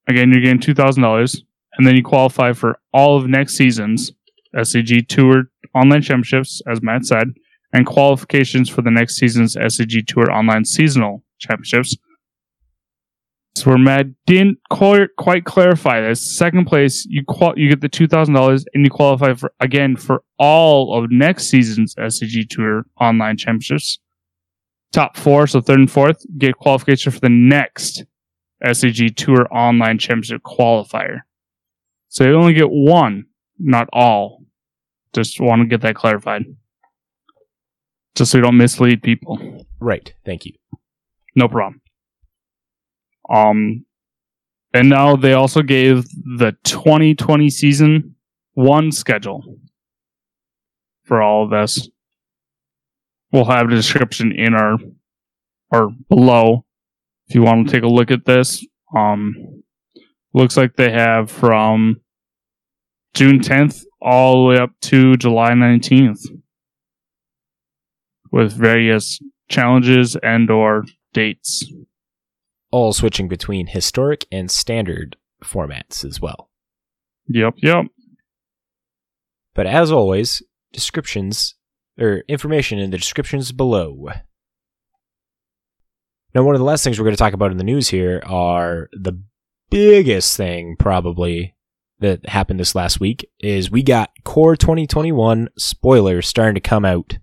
[0.07, 1.43] again, you're getting two thousand dollars,
[1.77, 4.13] and then you qualify for all of next season's
[4.57, 7.29] SCG Tour Online Championships, as Matt said,
[7.73, 11.97] and qualifications for the next season's SCG Tour Online Seasonal Championships.
[13.57, 15.09] So, where Matt didn't quite,
[15.45, 19.35] clarify this, second place, you qual- you get the two thousand dollars, and you qualify
[19.35, 23.99] for again for all of next season's SCG Tour Online Championships
[24.93, 28.05] top four, so third and fourth, get qualification for the next
[28.65, 31.21] SCG Tour Online Championship qualifier.
[32.11, 33.27] So you only get one,
[33.59, 34.45] not all.
[35.13, 36.45] Just want to get that clarified.
[38.17, 39.65] Just so you don't mislead people.
[39.79, 40.13] Right.
[40.27, 40.53] Thank you.
[41.37, 41.81] No problem.
[43.33, 43.87] Um,
[44.75, 46.05] and now they also gave
[46.39, 48.17] the 2020 season
[48.55, 49.45] one schedule
[51.05, 51.89] for all of this.
[53.33, 54.79] We'll have a description in our
[55.71, 56.65] or below
[57.29, 58.67] if you want to take a look at this.
[58.97, 59.63] Um,
[60.33, 62.01] looks like they have from
[63.15, 66.27] June 10th all the way up to July 19th
[68.31, 71.73] with various challenges and or dates.
[72.73, 76.51] All switching between historic and standard formats as well.
[77.29, 77.87] Yep, yep.
[79.55, 81.57] But as always, descriptions
[81.99, 84.09] or information in the descriptions below.
[86.33, 88.23] Now, one of the last things we're going to talk about in the news here
[88.25, 89.21] are the
[89.71, 91.55] biggest thing probably
[92.01, 97.19] that happened this last week is we got Core 2021 spoilers starting to come out.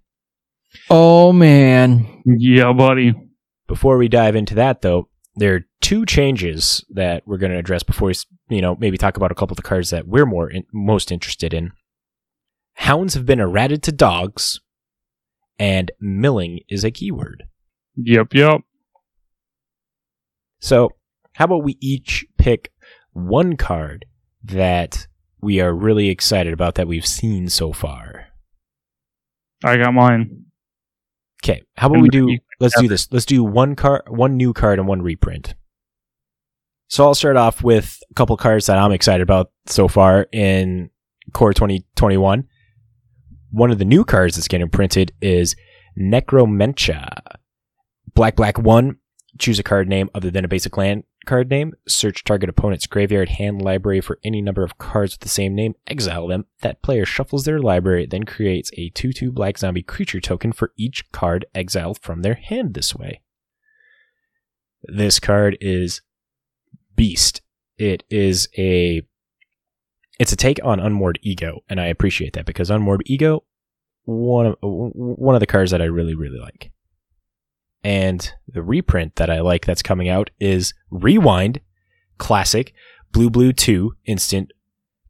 [0.90, 2.22] Oh man.
[2.26, 3.14] Yeah, buddy.
[3.68, 7.84] Before we dive into that, though, there are two changes that we're going to address
[7.84, 8.16] before we,
[8.50, 11.12] you know, maybe talk about a couple of the cards that we're more in, most
[11.12, 11.72] interested in.
[12.76, 14.60] Hounds have been errated to dogs,
[15.60, 17.44] and milling is a keyword.
[17.96, 18.62] Yep, yep.
[20.60, 20.92] So,
[21.34, 22.72] how about we each pick
[23.12, 24.06] one card
[24.42, 25.06] that
[25.42, 28.28] we are really excited about that we've seen so far?
[29.66, 30.46] I got mine.
[31.44, 32.38] Okay, how about we do?
[32.62, 33.12] Let's do this.
[33.12, 35.56] Let's do one card, one new card, and one reprint.
[36.88, 40.90] So I'll start off with a couple cards that I'm excited about so far in
[41.34, 42.48] Core 2021.
[43.52, 45.58] One of the new cards that's getting printed is
[46.00, 47.10] Necromentia.
[48.14, 49.00] Black, black, one.
[49.38, 51.74] Choose a card name other than a basic land card name.
[51.88, 55.76] Search target opponent's graveyard hand library for any number of cards with the same name.
[55.86, 56.46] Exile them.
[56.62, 60.72] That player shuffles their library, then creates a 2 2 black zombie creature token for
[60.78, 63.22] each card exiled from their hand this way.
[64.84, 66.02] This card is
[66.96, 67.42] Beast.
[67.78, 69.04] It is a
[70.20, 73.44] it's a take on Unmoored Ego, and I appreciate that because Unmoored Ego,
[74.06, 76.72] one of one of the cards that I really really like.
[77.88, 81.62] And the reprint that I like that's coming out is Rewind,
[82.18, 82.74] classic,
[83.14, 84.52] blue blue two instant,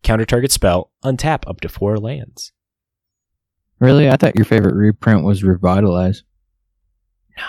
[0.04, 2.52] counter target spell, untap up to four lands.
[3.80, 4.08] Really?
[4.08, 6.22] I thought your favorite reprint was Revitalize.
[7.36, 7.44] Nah.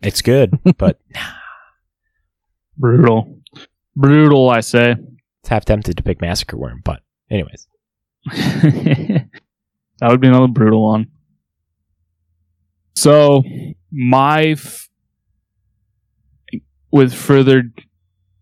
[0.00, 1.00] It's good, but
[2.76, 3.40] Brutal.
[3.96, 4.94] Brutal, I say.
[5.40, 6.84] it's half tempted to pick Massacre Wurm.
[6.84, 7.66] But anyways,
[8.26, 9.28] that
[10.02, 11.08] would be another brutal one.
[12.94, 13.42] So,
[13.90, 14.88] my f-
[16.90, 17.64] with further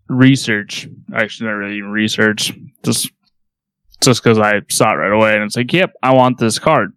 [0.09, 2.53] research, actually not really even research,
[2.85, 3.11] just
[4.03, 6.93] just because I saw it right away and it's like, yep, I want this card.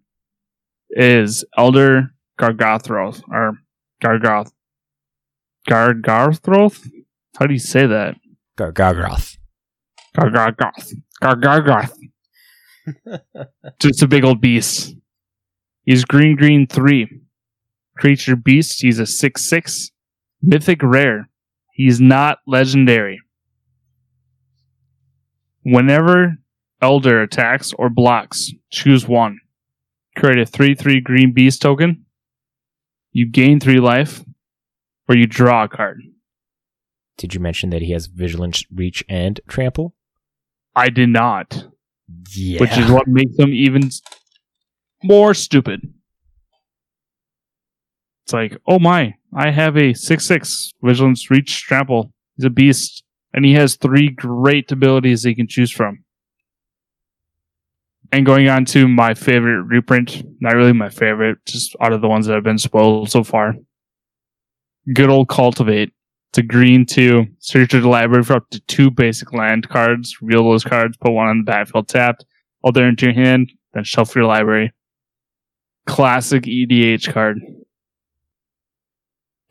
[0.90, 3.54] Is Elder Gargathroth or
[4.02, 4.50] Gargoth
[5.68, 6.90] Gargarthroth?
[7.38, 8.16] How do you say that?
[8.56, 9.36] Gar- Gargroth.
[10.16, 10.92] Gargargoth.
[11.22, 11.96] Gargargoth.
[13.80, 14.94] Just a big old beast.
[15.84, 17.20] He's green green three.
[18.00, 19.90] Creature beast, he's a six six.
[20.40, 21.28] Mythic rare.
[21.74, 23.20] He's not legendary.
[25.64, 26.38] Whenever
[26.80, 29.38] Elder attacks or blocks, choose one.
[30.16, 32.06] Create a 3 3 green beast token.
[33.12, 34.24] You gain 3 life,
[35.06, 36.00] or you draw a card.
[37.18, 39.94] Did you mention that he has Vigilance, Reach, and Trample?
[40.74, 41.66] I did not.
[42.34, 42.60] Yeah.
[42.60, 43.90] which is what makes him even
[45.04, 45.82] more stupid.
[48.30, 52.12] It's like, oh my, I have a 6 6 Vigilance Reach Trample.
[52.36, 53.02] He's a beast.
[53.34, 56.04] And he has three great abilities he can choose from.
[58.12, 62.08] And going on to my favorite reprint, not really my favorite, just out of the
[62.08, 63.56] ones that have been spoiled so far.
[64.94, 65.92] Good old Cultivate.
[66.28, 67.26] It's a green two.
[67.40, 70.18] Search your library for up to two basic land cards.
[70.22, 72.24] Reveal those cards, put one on the battlefield tapped,
[72.62, 74.72] all into your hand, then shuffle your library.
[75.88, 77.40] Classic EDH card.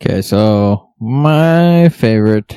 [0.01, 2.55] Okay, so my favorite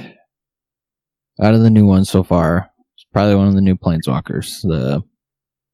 [1.40, 5.02] out of the new ones so far is probably one of the new planeswalkers, the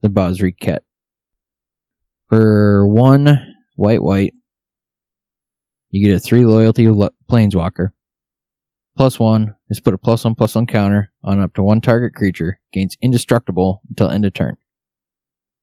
[0.01, 0.83] the Basri Ket.
[2.31, 4.33] For one white white,
[5.91, 7.91] you get a three loyalty lo- planeswalker.
[8.97, 12.15] Plus one is put a plus one plus one counter on up to one target
[12.15, 14.57] creature, gains indestructible until end of turn.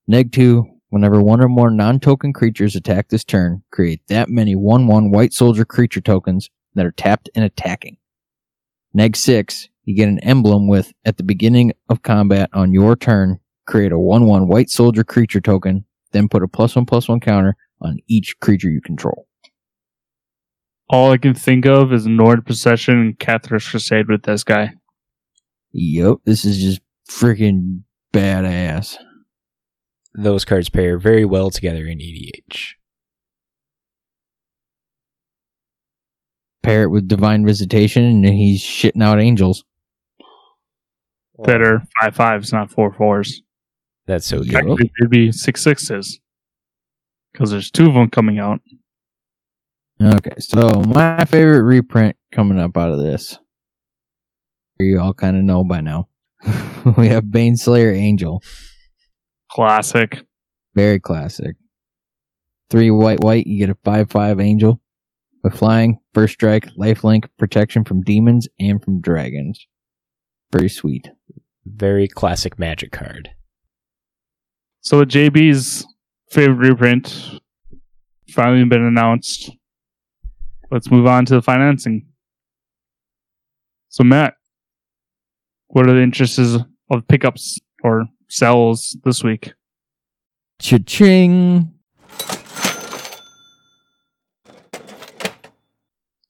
[0.08, 5.12] Neg two, whenever one or more non-token creatures attack this turn, create that many 1-1
[5.12, 7.98] white soldier creature tokens that are tapped and attacking.
[8.94, 13.40] Neg 6, you get an emblem with, at the beginning of combat on your turn,
[13.66, 17.56] create a 1-1 white soldier creature token, then put a plus one plus one counter
[17.82, 19.28] on each creature you control.
[20.88, 24.74] All I can think of is Nord Possession and Cathars' Crusade with this guy.
[25.72, 27.82] Yup, this is just freaking
[28.14, 28.98] badass.
[30.18, 32.74] Those cards pair very well together in EDH.
[36.64, 39.64] Pair it with Divine Visitation and he's shitting out angels.
[41.44, 43.42] That are five fives, not four fours.
[44.08, 44.52] That's so good.
[44.52, 44.62] Yup.
[44.62, 46.20] Actually, they'd be six sixes.
[47.34, 48.62] Because there's two of them coming out.
[50.02, 53.38] Okay, so my favorite reprint coming up out of this.
[54.80, 56.08] You all kind of know by now.
[56.98, 58.42] we have Baneslayer Angel.
[59.56, 60.22] Classic.
[60.76, 61.56] Very classic.
[62.70, 64.82] Three white white, you get a five five angel.
[65.46, 69.66] With flying, first strike, lifelink, protection from demons and from dragons.
[70.52, 71.10] Very sweet.
[71.66, 73.30] Very classic magic card.
[74.82, 75.88] So with JB's
[76.32, 77.40] favorite reprint
[78.32, 79.52] finally been announced.
[80.70, 82.06] Let's move on to the financing.
[83.88, 84.34] So Matt,
[85.68, 89.54] what are the interests of pickups or sells this week?
[90.60, 91.72] Cha-ching!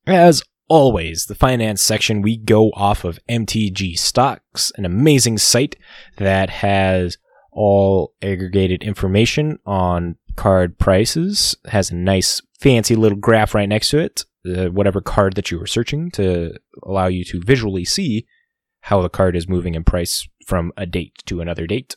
[0.07, 5.75] As always, the finance section, we go off of MTG Stocks, an amazing site
[6.17, 7.17] that has
[7.51, 13.99] all aggregated information on card prices, has a nice fancy little graph right next to
[13.99, 16.53] it, uh, whatever card that you were searching to
[16.83, 18.25] allow you to visually see
[18.85, 21.95] how the card is moving in price from a date to another date.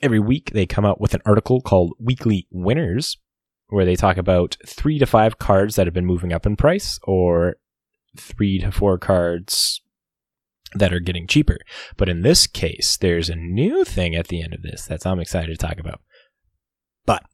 [0.00, 3.18] Every week they come out with an article called Weekly Winners,
[3.66, 7.00] where they talk about three to five cards that have been moving up in price
[7.02, 7.56] or
[8.16, 9.80] three to four cards
[10.74, 11.58] that are getting cheaper.
[11.96, 15.18] But in this case, there's a new thing at the end of this that I'm
[15.18, 16.00] excited to talk about.
[17.04, 17.24] But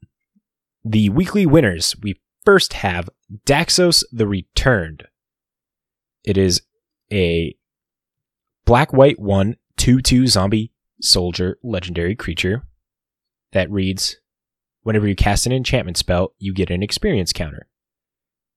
[0.83, 3.07] the weekly winners, we first have
[3.45, 5.03] Daxos the Returned.
[6.23, 6.63] It is
[7.11, 7.55] a
[8.65, 12.63] black white 1 2 2 zombie soldier legendary creature
[13.51, 14.17] that reads
[14.83, 17.67] Whenever you cast an enchantment spell, you get an experience counter.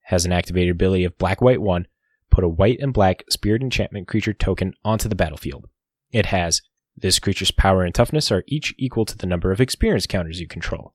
[0.03, 1.87] Has an activated ability of black white 1,
[2.31, 5.69] put a white and black spirit enchantment creature token onto the battlefield.
[6.11, 6.63] It has
[6.97, 10.47] this creature's power and toughness are each equal to the number of experience counters you
[10.47, 10.95] control.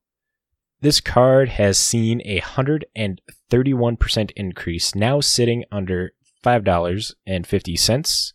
[0.80, 8.34] This card has seen a 131% increase, now sitting under $5.50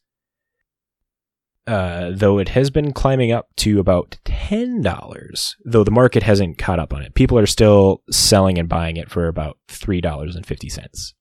[1.66, 6.79] uh, though it has been climbing up to about $10, though the market hasn't caught
[6.79, 7.14] up on it.
[7.14, 11.12] People are still selling and buying it for about $3.50.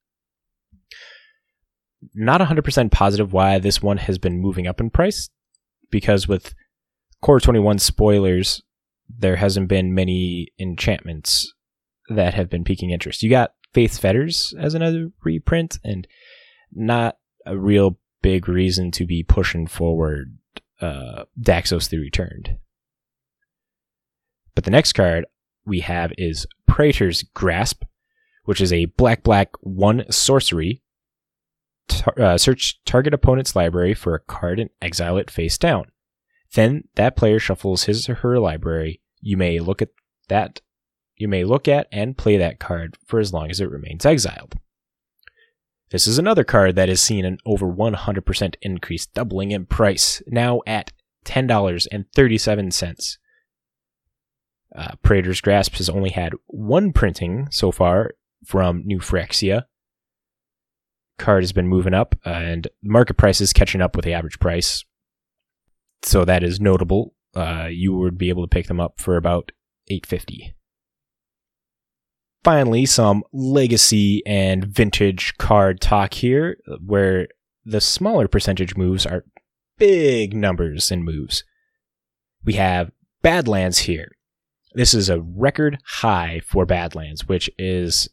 [2.15, 5.29] Not 100% positive why this one has been moving up in price,
[5.91, 6.55] because with
[7.21, 8.63] Core 21 spoilers,
[9.07, 11.53] there hasn't been many enchantments
[12.09, 13.21] that have been piquing interest.
[13.21, 16.07] You got Faith's Fetters as another reprint, and
[16.73, 20.37] not a real big reason to be pushing forward
[20.79, 22.57] uh, Daxos the Returned.
[24.55, 25.25] But the next card
[25.65, 27.83] we have is Praetor's Grasp,
[28.45, 30.81] which is a black black one sorcery.
[31.87, 35.85] Tar- uh, search target opponent's library for a card and exile it face down.
[36.53, 39.01] Then that player shuffles his or her library.
[39.21, 39.89] You may look at
[40.27, 40.61] that.
[41.15, 44.55] You may look at and play that card for as long as it remains exiled.
[45.91, 50.61] This is another card that has seen an over 100% increase, doubling in price, now
[50.65, 50.93] at
[51.25, 53.17] $10.37.
[54.73, 58.11] Uh, Praetor's Grasp has only had one printing so far
[58.45, 59.65] from New Phyrexia.
[61.17, 64.39] Card has been moving up, uh, and market price is catching up with the average
[64.39, 64.85] price.
[66.03, 67.15] So that is notable.
[67.35, 69.51] Uh, you would be able to pick them up for about
[69.89, 70.55] 850
[72.43, 77.27] finally some legacy and vintage card talk here where
[77.65, 79.25] the smaller percentage moves are
[79.77, 81.43] big numbers in moves
[82.43, 84.11] we have badlands here
[84.73, 88.09] this is a record high for badlands which is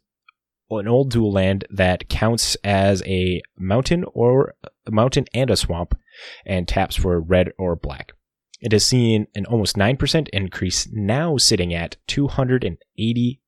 [0.70, 4.54] an old dual land that counts as a mountain or
[4.86, 5.98] a mountain and a swamp
[6.44, 8.12] and taps for red or black
[8.60, 12.74] it has seen an almost 9% increase now sitting at 280
[13.24, 13.38] dollars.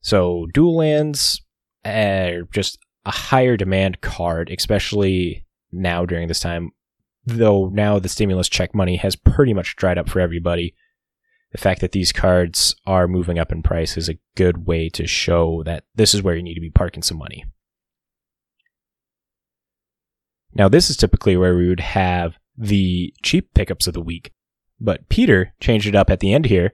[0.00, 1.42] So dual lands
[1.84, 6.72] are just a higher demand card, especially now during this time.
[7.24, 10.74] Though now the stimulus check money has pretty much dried up for everybody.
[11.52, 15.06] The fact that these cards are moving up in price is a good way to
[15.06, 17.44] show that this is where you need to be parking some money.
[20.54, 24.32] Now, this is typically where we would have the cheap pickups of the week,
[24.80, 26.72] but Peter changed it up at the end here,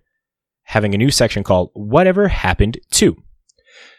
[0.72, 3.14] having a new section called Whatever Happened To.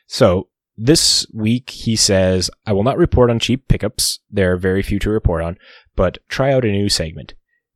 [0.07, 4.21] So this week he says, I will not report on cheap pickups.
[4.32, 5.59] There are very few to report on,
[5.95, 7.36] but try out a new segment.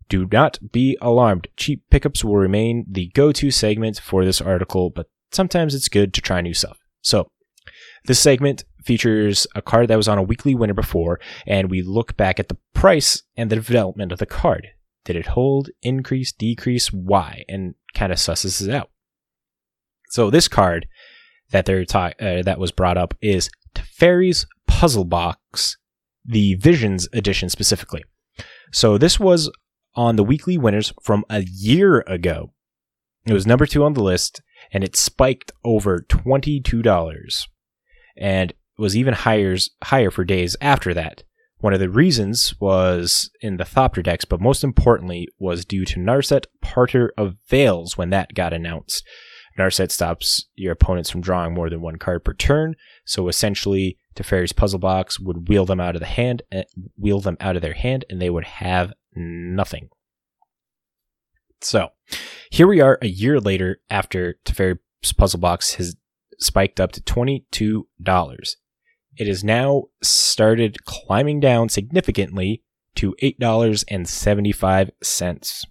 [0.09, 1.47] Do not be alarmed.
[1.57, 6.21] Cheap pickups will remain the go-to segment for this article, but sometimes it's good to
[6.21, 6.79] try new stuff.
[7.03, 7.29] So
[8.05, 12.17] this segment features a card that was on a weekly winner before, and we look
[12.17, 14.69] back at the price and the development of the card.
[15.07, 17.45] Did it hold, increase, decrease, why?
[17.47, 18.89] And kind of susses it out.
[20.09, 20.85] So this card
[21.51, 25.77] that they're ta- uh, that was brought up is Teferi's Puzzle Box,
[26.25, 28.03] the Visions edition specifically.
[28.73, 29.49] So this was
[29.95, 32.51] on the weekly winners from a year ago.
[33.25, 34.41] It was number two on the list,
[34.73, 37.47] and it spiked over twenty-two dollars,
[38.17, 41.23] and was even higher higher for days after that.
[41.59, 45.99] One of the reasons was in the Thopter decks, but most importantly was due to
[45.99, 49.03] Narset Parter of Veils when that got announced.
[49.57, 54.53] Narset stops your opponents from drawing more than one card per turn, so essentially Teferi's
[54.53, 56.61] puzzle box would wheel them out of the hand, uh,
[56.95, 59.89] wheel them out of their hand, and they would have nothing.
[61.61, 61.89] So,
[62.51, 65.95] here we are a year later after Teferi's puzzle box has
[66.37, 68.57] spiked up to twenty-two dollars.
[69.17, 72.63] It has now started climbing down significantly
[72.95, 75.65] to $8.75.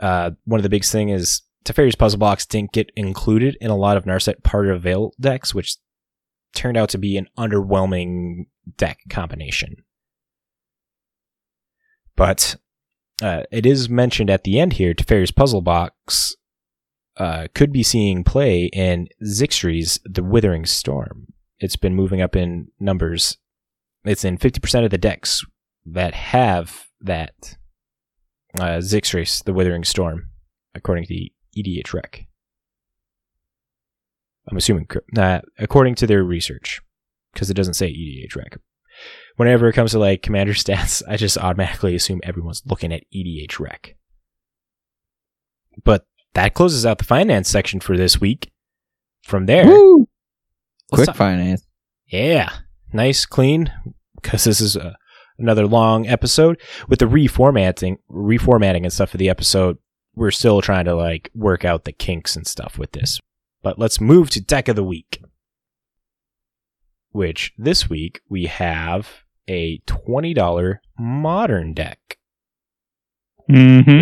[0.00, 3.76] Uh, one of the big thing is Teferi's Puzzle Box didn't get included in a
[3.76, 5.76] lot of Narset Part of Veil decks, which
[6.54, 9.76] turned out to be an underwhelming deck combination.
[12.16, 12.56] But
[13.22, 16.36] uh, it is mentioned at the end here, Teferi's Puzzle Box
[17.16, 21.32] uh, could be seeing play in Xyris The Writhing Storm.
[21.58, 23.38] It's been moving up in numbers.
[24.04, 25.44] It's in 50% of the decks
[25.86, 27.56] that have that
[28.58, 30.30] uh, Xyris, The Writhing Storm,
[30.74, 32.26] according to the EDHREC.
[34.48, 36.80] I'm assuming, uh, according to their research,
[37.32, 38.58] because it doesn't say EDHREC.
[39.36, 43.94] Whenever it comes to like commander stats, I just automatically assume everyone's looking at EDHREC.
[45.82, 48.52] But that closes out the finance section for this week.
[49.22, 50.06] From there, Woo!
[50.96, 51.66] Let's Quick talk- finance.
[52.06, 52.50] yeah,
[52.92, 53.70] nice, clean.
[54.20, 54.96] Because this is a,
[55.38, 59.76] another long episode with the reformatting, reformatting and stuff for the episode.
[60.14, 63.20] We're still trying to like work out the kinks and stuff with this.
[63.62, 65.20] But let's move to deck of the week,
[67.10, 69.08] which this week we have
[69.48, 72.18] a twenty dollar modern deck.
[73.50, 74.00] Mm-hmm.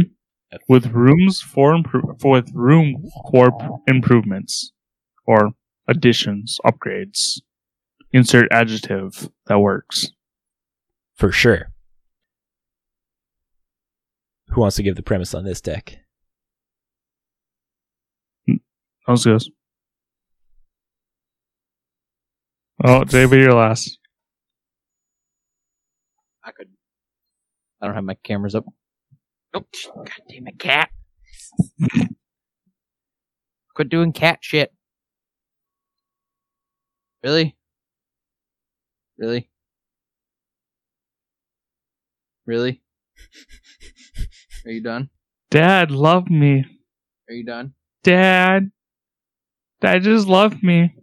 [0.68, 3.50] With rooms for impro- for with room for
[3.88, 4.72] improvements
[5.26, 5.50] or
[5.92, 7.40] additions, upgrades.
[8.12, 10.10] Insert adjective that works.
[11.14, 11.70] for sure.
[14.48, 15.98] Who wants to give the premise on this deck?
[19.06, 19.48] How's goes?
[22.84, 23.98] Oh, JB, you're last.
[26.44, 26.68] I could.
[27.80, 28.64] I don't have my cameras up.
[29.54, 29.64] Oh,
[29.94, 30.90] God damn it, cat!
[33.74, 34.72] Quit doing cat shit.
[37.22, 37.56] Really?
[39.16, 39.48] Really?
[42.46, 42.82] Really?
[44.66, 45.10] Are you done?
[45.50, 46.64] Dad, love me.
[47.28, 47.74] Are you done?
[48.02, 48.72] Dad.
[49.80, 50.94] Dad just love me.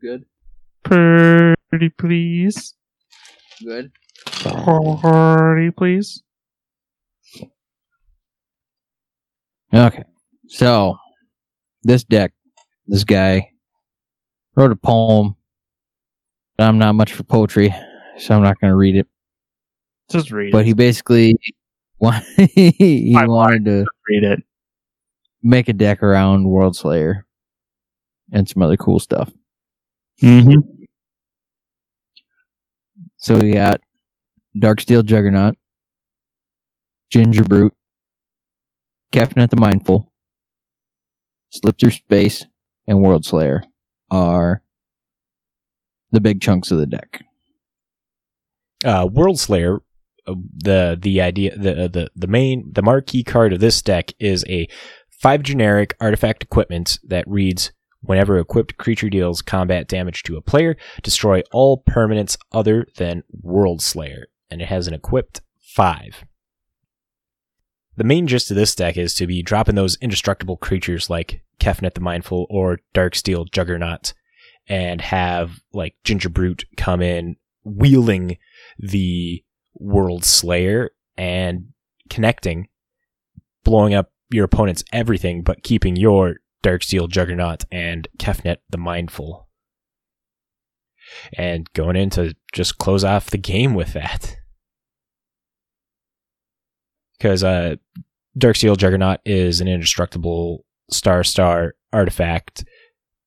[0.00, 0.24] Good.
[0.82, 2.74] Pretty please.
[3.64, 3.92] Good.
[4.42, 6.22] Pretty please.
[9.72, 10.04] Okay.
[10.48, 10.96] So,
[11.82, 12.32] this deck,
[12.86, 13.50] this guy
[14.58, 15.36] wrote a poem.
[16.58, 17.72] I'm not much for poetry,
[18.18, 19.06] so I'm not going to read it.
[20.10, 20.66] Just read But it.
[20.66, 21.36] he basically
[22.00, 24.40] wa- he I wanted to read it.
[25.42, 27.22] make a deck around Worldslayer
[28.32, 29.30] and some other cool stuff.
[30.20, 30.60] Mm-hmm.
[33.18, 33.80] So we got
[34.56, 35.54] Darksteel Juggernaut,
[37.10, 37.74] Ginger Brute,
[39.12, 40.12] Kefnet the Mindful,
[41.50, 42.44] Slip Through Space,
[42.88, 43.62] and Worldslayer
[44.10, 44.62] are
[46.10, 47.24] the big chunks of the deck.
[48.84, 49.80] uh, Worldslayer,
[50.26, 54.44] uh, the the idea the the the main the marquee card of this deck is
[54.48, 54.68] a
[55.10, 57.72] five generic artifact equipment that reads.
[58.00, 64.26] Whenever equipped creature deals combat damage to a player, destroy all permanents other than Worldslayer,
[64.48, 66.24] and it has an equipped five.
[67.96, 71.94] The main gist of this deck is to be dropping those indestructible creatures like Kefnet
[71.94, 74.14] the Mindful or Darksteel Juggernaut,
[74.68, 78.38] and have like Gingerbrute come in wielding
[78.78, 79.42] the
[79.80, 81.68] Worldslayer and
[82.10, 82.68] connecting,
[83.64, 89.48] blowing up your opponent's everything, but keeping your Darksteel Juggernaut and Kefnet the Mindful.
[91.36, 94.36] And going in to just close off the game with that.
[97.16, 97.76] Because uh,
[98.38, 102.64] Darksteel Juggernaut is an indestructible star star artifact,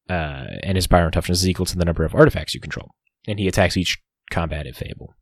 [0.10, 2.90] uh, and his power and toughness is equal to the number of artifacts you control.
[3.28, 3.98] And he attacks each
[4.30, 5.14] combat if able.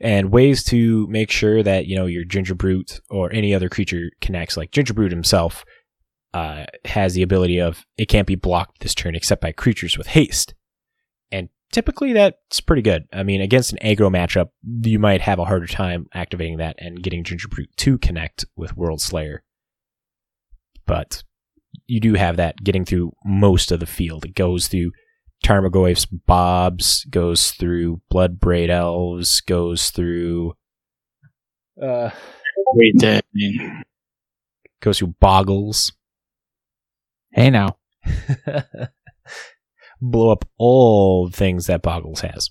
[0.00, 4.56] And ways to make sure that, you know, your Gingerbrute or any other creature connects,
[4.56, 5.64] like Gingerbrute himself,
[6.32, 10.08] uh, has the ability of it can't be blocked this turn except by creatures with
[10.08, 10.54] haste.
[11.70, 13.06] And typically that's pretty good.
[13.12, 14.50] I mean, against an aggro matchup,
[14.82, 19.38] you might have a harder time activating that and getting Gingerbrute to connect with Worldslayer.
[20.86, 21.22] But
[21.86, 24.24] you do have that getting through most of the field.
[24.24, 24.92] It goes through
[25.44, 30.54] Tarmogoyf's Bobs, goes through Bloodbraid Elves, goes through
[31.80, 32.10] uh
[32.76, 33.20] Great day.
[34.80, 35.92] goes through Boggles.
[37.32, 37.76] Hey now.
[40.06, 42.50] Blow up all things that Boggles has.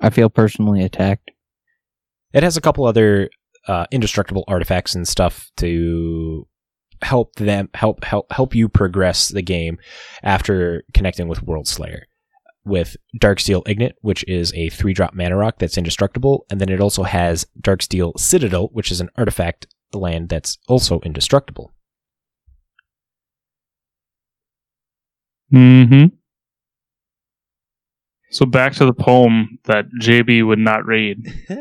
[0.00, 1.30] I feel personally attacked.
[2.32, 3.28] It has a couple other
[3.66, 6.46] uh, indestructible artifacts and stuff to
[7.02, 9.78] help them help help help you progress the game
[10.22, 12.02] after connecting with Worldslayer.
[12.64, 16.80] With Darksteel Ingot, which is a three drop mana rock that's indestructible, and then it
[16.80, 21.72] also has Darksteel Citadel, which is an artifact land that's also indestructible.
[25.52, 26.14] Mm-hmm.
[28.30, 31.32] So back to the poem that JB would not read.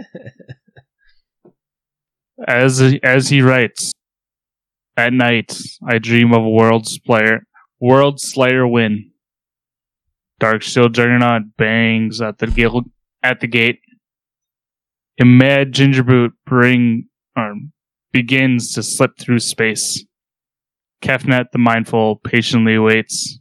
[2.47, 3.93] As as he writes,
[4.95, 7.47] at night I dream of a world slayer,
[7.79, 9.11] world slayer win.
[10.39, 12.91] Darksteel Juggernaut bangs at the gil-
[13.23, 13.79] at the gate.
[15.19, 17.55] A mad Gingerbrute bring or
[18.11, 20.05] begins to slip through space.
[21.01, 23.39] Kefnet the mindful patiently waits.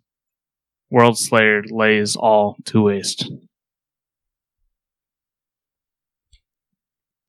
[0.93, 3.31] Worldslayer lays all to waste.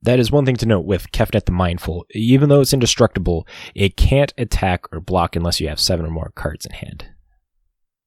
[0.01, 2.05] That is one thing to note with Kefnet the Mindful.
[2.11, 6.31] Even though it's indestructible, it can't attack or block unless you have seven or more
[6.35, 7.09] cards in hand.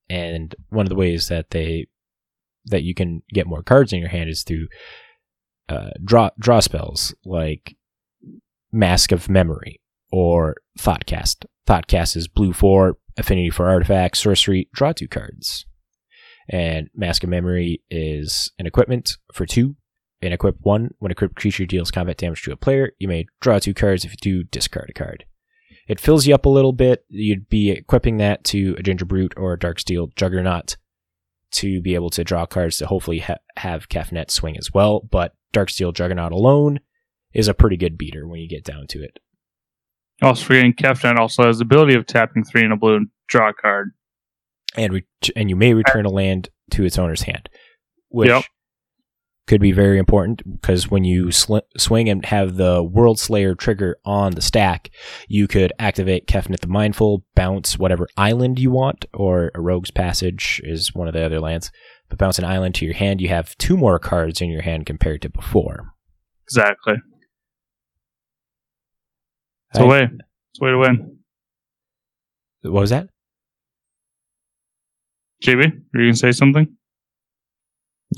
[0.08, 1.88] And one of the ways that they
[2.66, 4.68] that you can get more cards in your hand is through
[5.68, 7.76] uh, draw draw spells like
[8.72, 9.80] Mask of Memory
[10.10, 11.44] or Thoughtcast.
[11.66, 15.66] Thoughtcast is blue for affinity for artifacts, sorcery, draw two cards.
[16.48, 19.76] And Mask of Memory is an equipment for two
[20.20, 20.90] and equip one.
[20.98, 24.04] When equipped creature deals combat damage to a player, you may draw two cards.
[24.04, 25.24] If you do, discard a card.
[25.86, 27.04] It fills you up a little bit.
[27.08, 30.76] You'd be equipping that to a Gingerbrute or a Darksteel Juggernaut
[31.52, 35.00] to be able to draw cards to hopefully ha- have Kefnet swing as well.
[35.00, 36.80] But Darksteel Juggernaut alone
[37.32, 39.18] is a pretty good beater when you get down to it.
[40.22, 43.48] Also, forgetting Kefnet also has the ability of tapping three in a blue and draw
[43.50, 43.90] a card.
[44.76, 47.48] and re- and you may return a land to its owner's hand,
[48.08, 48.44] which Yep.
[49.48, 54.32] could be very important because when you sl- swing and have the Worldslayer trigger on
[54.32, 54.90] the stack,
[55.26, 60.60] you could activate Kefnet the Mindful, bounce whatever island you want, or a Rogue's Passage
[60.62, 61.72] is one of the other lands.
[62.08, 64.86] But bounce an island to your hand, you have two more cards in your hand
[64.86, 65.94] compared to before.
[66.44, 66.94] Exactly.
[69.70, 70.02] It's a I- way.
[70.04, 71.16] It's a way to win.
[72.62, 73.08] What was that?
[75.42, 76.76] JB, were you going to say something?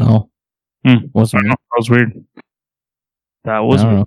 [0.00, 0.30] No.
[0.84, 1.07] Hmm.
[1.12, 1.55] Wasn't I know.
[1.55, 2.24] That was weird.
[3.44, 4.05] That was weird.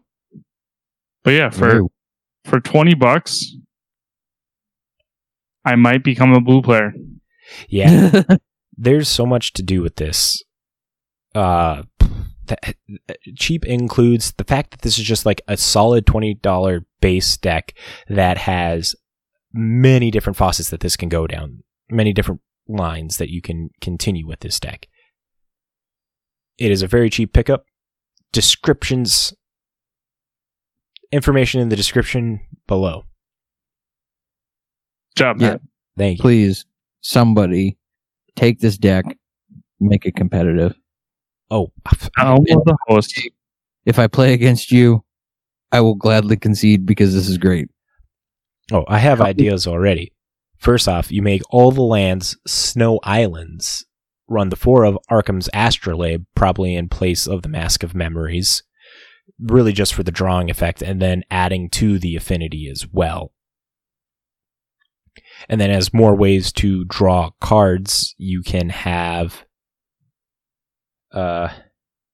[1.23, 1.87] But yeah, for Very-
[2.43, 3.55] for 20 bucks,
[5.63, 6.93] I might become a blue player.
[7.69, 8.23] Yeah,
[8.77, 10.43] there's so much to do with this.
[11.33, 11.83] Uh,
[12.47, 12.75] th-
[13.37, 17.73] cheap includes the fact that this is just like a solid twenty dollar base deck
[18.09, 18.95] that has
[19.53, 24.27] many different faucets that this can go down, many different lines that you can continue
[24.27, 24.87] with this deck.
[26.57, 27.65] It is a very cheap pickup.
[28.31, 29.33] Descriptions,
[31.11, 33.05] information in the description below.
[35.15, 35.51] Job, Yeah.
[35.51, 35.61] Matt.
[35.97, 36.21] Thank you.
[36.21, 36.65] Please,
[37.01, 37.77] somebody
[38.35, 39.05] take this deck,
[39.79, 40.75] make it competitive.
[41.51, 41.71] Oh,
[42.17, 43.21] I'm the host.
[43.85, 45.03] If I play against you,
[45.71, 47.69] I will gladly concede because this is great.
[48.71, 50.11] Oh, I have ideas already.
[50.57, 53.85] First off, you make all the lands snow islands.
[54.27, 58.63] Run the four of Arcum's Astrolabe, probably in place of the Mask of Memories.
[59.39, 63.33] Really just for the drawing effect, and then adding to the affinity as well.
[65.47, 69.44] And then as more ways to draw cards, you can have
[71.15, 71.49] uh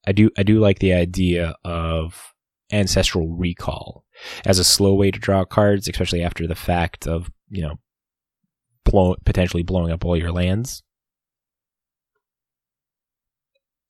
[0.08, 2.34] I do I do like the idea of
[2.72, 4.06] ancestral recall
[4.45, 7.80] as a slow way to draw cards, especially after the fact of you know
[8.86, 10.84] blow, potentially blowing up all your lands.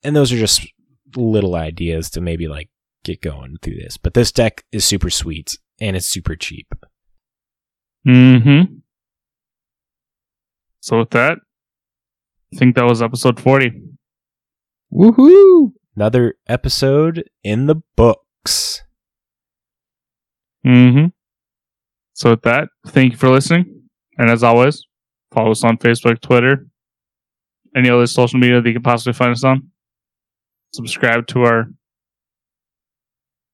[0.02, 0.66] And those are just
[1.14, 2.70] little ideas to maybe like
[3.04, 3.96] get going through this.
[3.96, 6.72] But this deck is super sweet and it's super cheap.
[8.06, 8.74] Mm-hmm.
[10.80, 11.38] So with that,
[12.52, 13.91] I think that was episode 40.
[14.92, 15.72] Woohoo!
[15.96, 18.82] Another episode in the books.
[20.66, 21.06] Mm-hmm.
[22.12, 23.88] So with that, thank you for listening.
[24.18, 24.84] And as always,
[25.32, 26.66] follow us on Facebook, Twitter,
[27.74, 29.70] any other social media that you can possibly find us on.
[30.74, 31.66] Subscribe to our,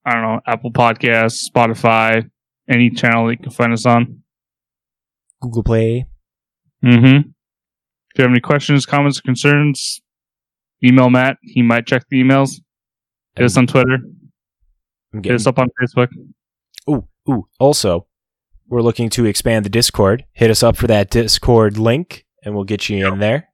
[0.04, 2.28] I don't know, Apple Podcasts, Spotify,
[2.68, 4.22] any channel that you can find us on.
[5.40, 6.06] Google Play.
[6.84, 7.28] Mm-hmm.
[7.28, 10.00] If you have any questions, comments, concerns,
[10.84, 11.38] email Matt.
[11.42, 12.60] He might check the emails.
[13.36, 13.98] Hit us on Twitter.
[15.14, 16.08] I'm Hit us up on Facebook.
[16.90, 17.46] Ooh, ooh.
[17.58, 18.06] Also,
[18.68, 20.24] we're looking to expand the Discord.
[20.32, 23.48] Hit us up for that Discord link, and we'll get you in there.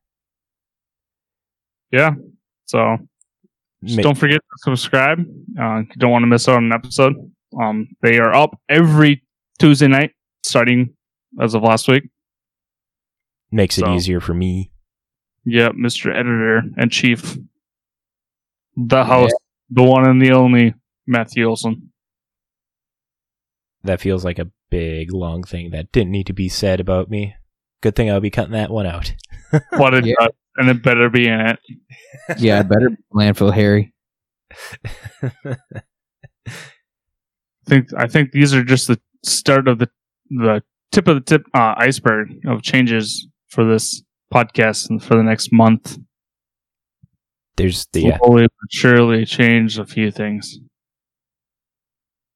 [1.91, 2.15] Yeah.
[2.67, 2.97] So
[3.85, 5.21] just don't forget to subscribe.
[5.61, 7.15] Uh, you don't want to miss out on an episode.
[7.61, 9.23] Um, they are up every
[9.61, 10.13] Tuesday night,
[10.43, 10.95] starting
[11.41, 12.05] as of last week.
[13.53, 14.73] makes it easier for me.
[15.47, 16.11] Yep, Mr.
[16.15, 17.37] Editor and Chief,
[18.77, 19.35] the host,
[19.71, 20.75] the one and the only
[21.07, 21.91] Matthew Olson.
[23.83, 27.35] That feels like a big long thing that didn't need to be said about me.
[27.83, 29.13] Good thing I'll be cutting that one out.
[29.73, 30.15] What it Yeah.
[30.19, 31.59] does, and it better be in it.
[32.39, 33.93] Yeah, better landfill Harry.
[34.85, 35.57] I
[37.67, 39.89] think I think these are just the start of the
[40.31, 44.03] the tip of the tip uh, iceberg of changes for this
[44.35, 45.99] podcast and for the next month.
[47.57, 48.19] There's the yeah.
[48.19, 50.59] Slowly but surely change a few things,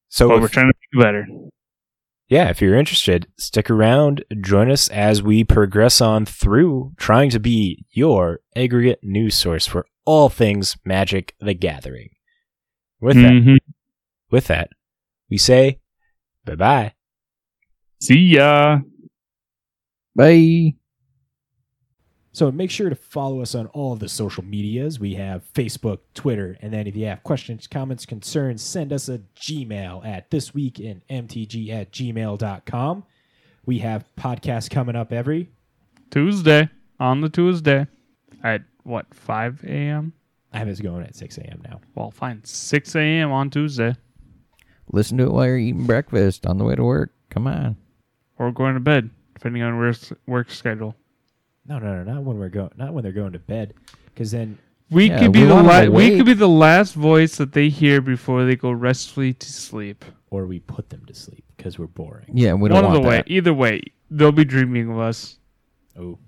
[0.09, 1.27] So but if- we're trying to be better.
[2.29, 4.25] yeah, if you're interested, stick around.
[4.41, 9.87] Join us as we progress on through trying to be your aggregate news source for
[10.05, 12.11] all things Magic: The Gathering.
[13.01, 13.57] With that, Mhm.
[14.31, 14.71] with that,
[15.29, 15.81] we say
[16.45, 16.95] bye bye.
[18.01, 18.81] See ya.
[20.15, 20.75] Bye.
[22.39, 25.01] So make sure to follow us on all of the social medias.
[25.01, 29.19] We have Facebook, Twitter, and then if you have questions, comments, concerns, send us a
[29.41, 33.05] Gmail at thisweekinmtg at gmail.com.
[33.67, 35.51] We have podcasts coming up every
[36.13, 36.69] Tuesday
[37.01, 37.89] on the Tuesday
[38.45, 40.13] at what 5 a.m.
[40.53, 41.61] I have it going at 6 a.m.
[41.69, 41.81] now.
[41.97, 43.33] Well, fine, 6 a.m.
[43.33, 43.97] on Tuesday,
[44.93, 47.11] Listen to it while you're eating breakfast on the way to work.
[47.31, 47.77] Come on.
[48.39, 49.97] or going to bed, depending on work
[50.29, 50.95] work schedule.
[51.69, 53.75] No, no, no, not when we're going, not when they're going to bed,
[54.07, 54.59] because then
[54.91, 57.37] We Yeah, could be we the want 'em la- we could be the last voice
[57.37, 60.03] that they hear before they go restfully to sleep.
[60.31, 62.27] or we put them to sleep because we're boring.
[62.33, 63.31] Yeah, we don't One of want the way, that.
[63.31, 65.39] either way, they'll be dreaming of us.
[65.99, 66.19] Oh,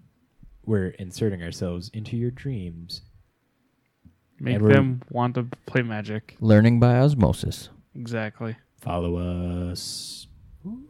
[0.67, 3.01] we're inserting ourselves into your dreams.
[4.39, 6.37] Make them want to play magic.
[6.41, 7.69] Learning by osmosis.
[7.95, 8.57] Exactly.
[8.81, 9.17] Follow
[9.71, 10.27] us.
[10.67, 10.87] Ooh.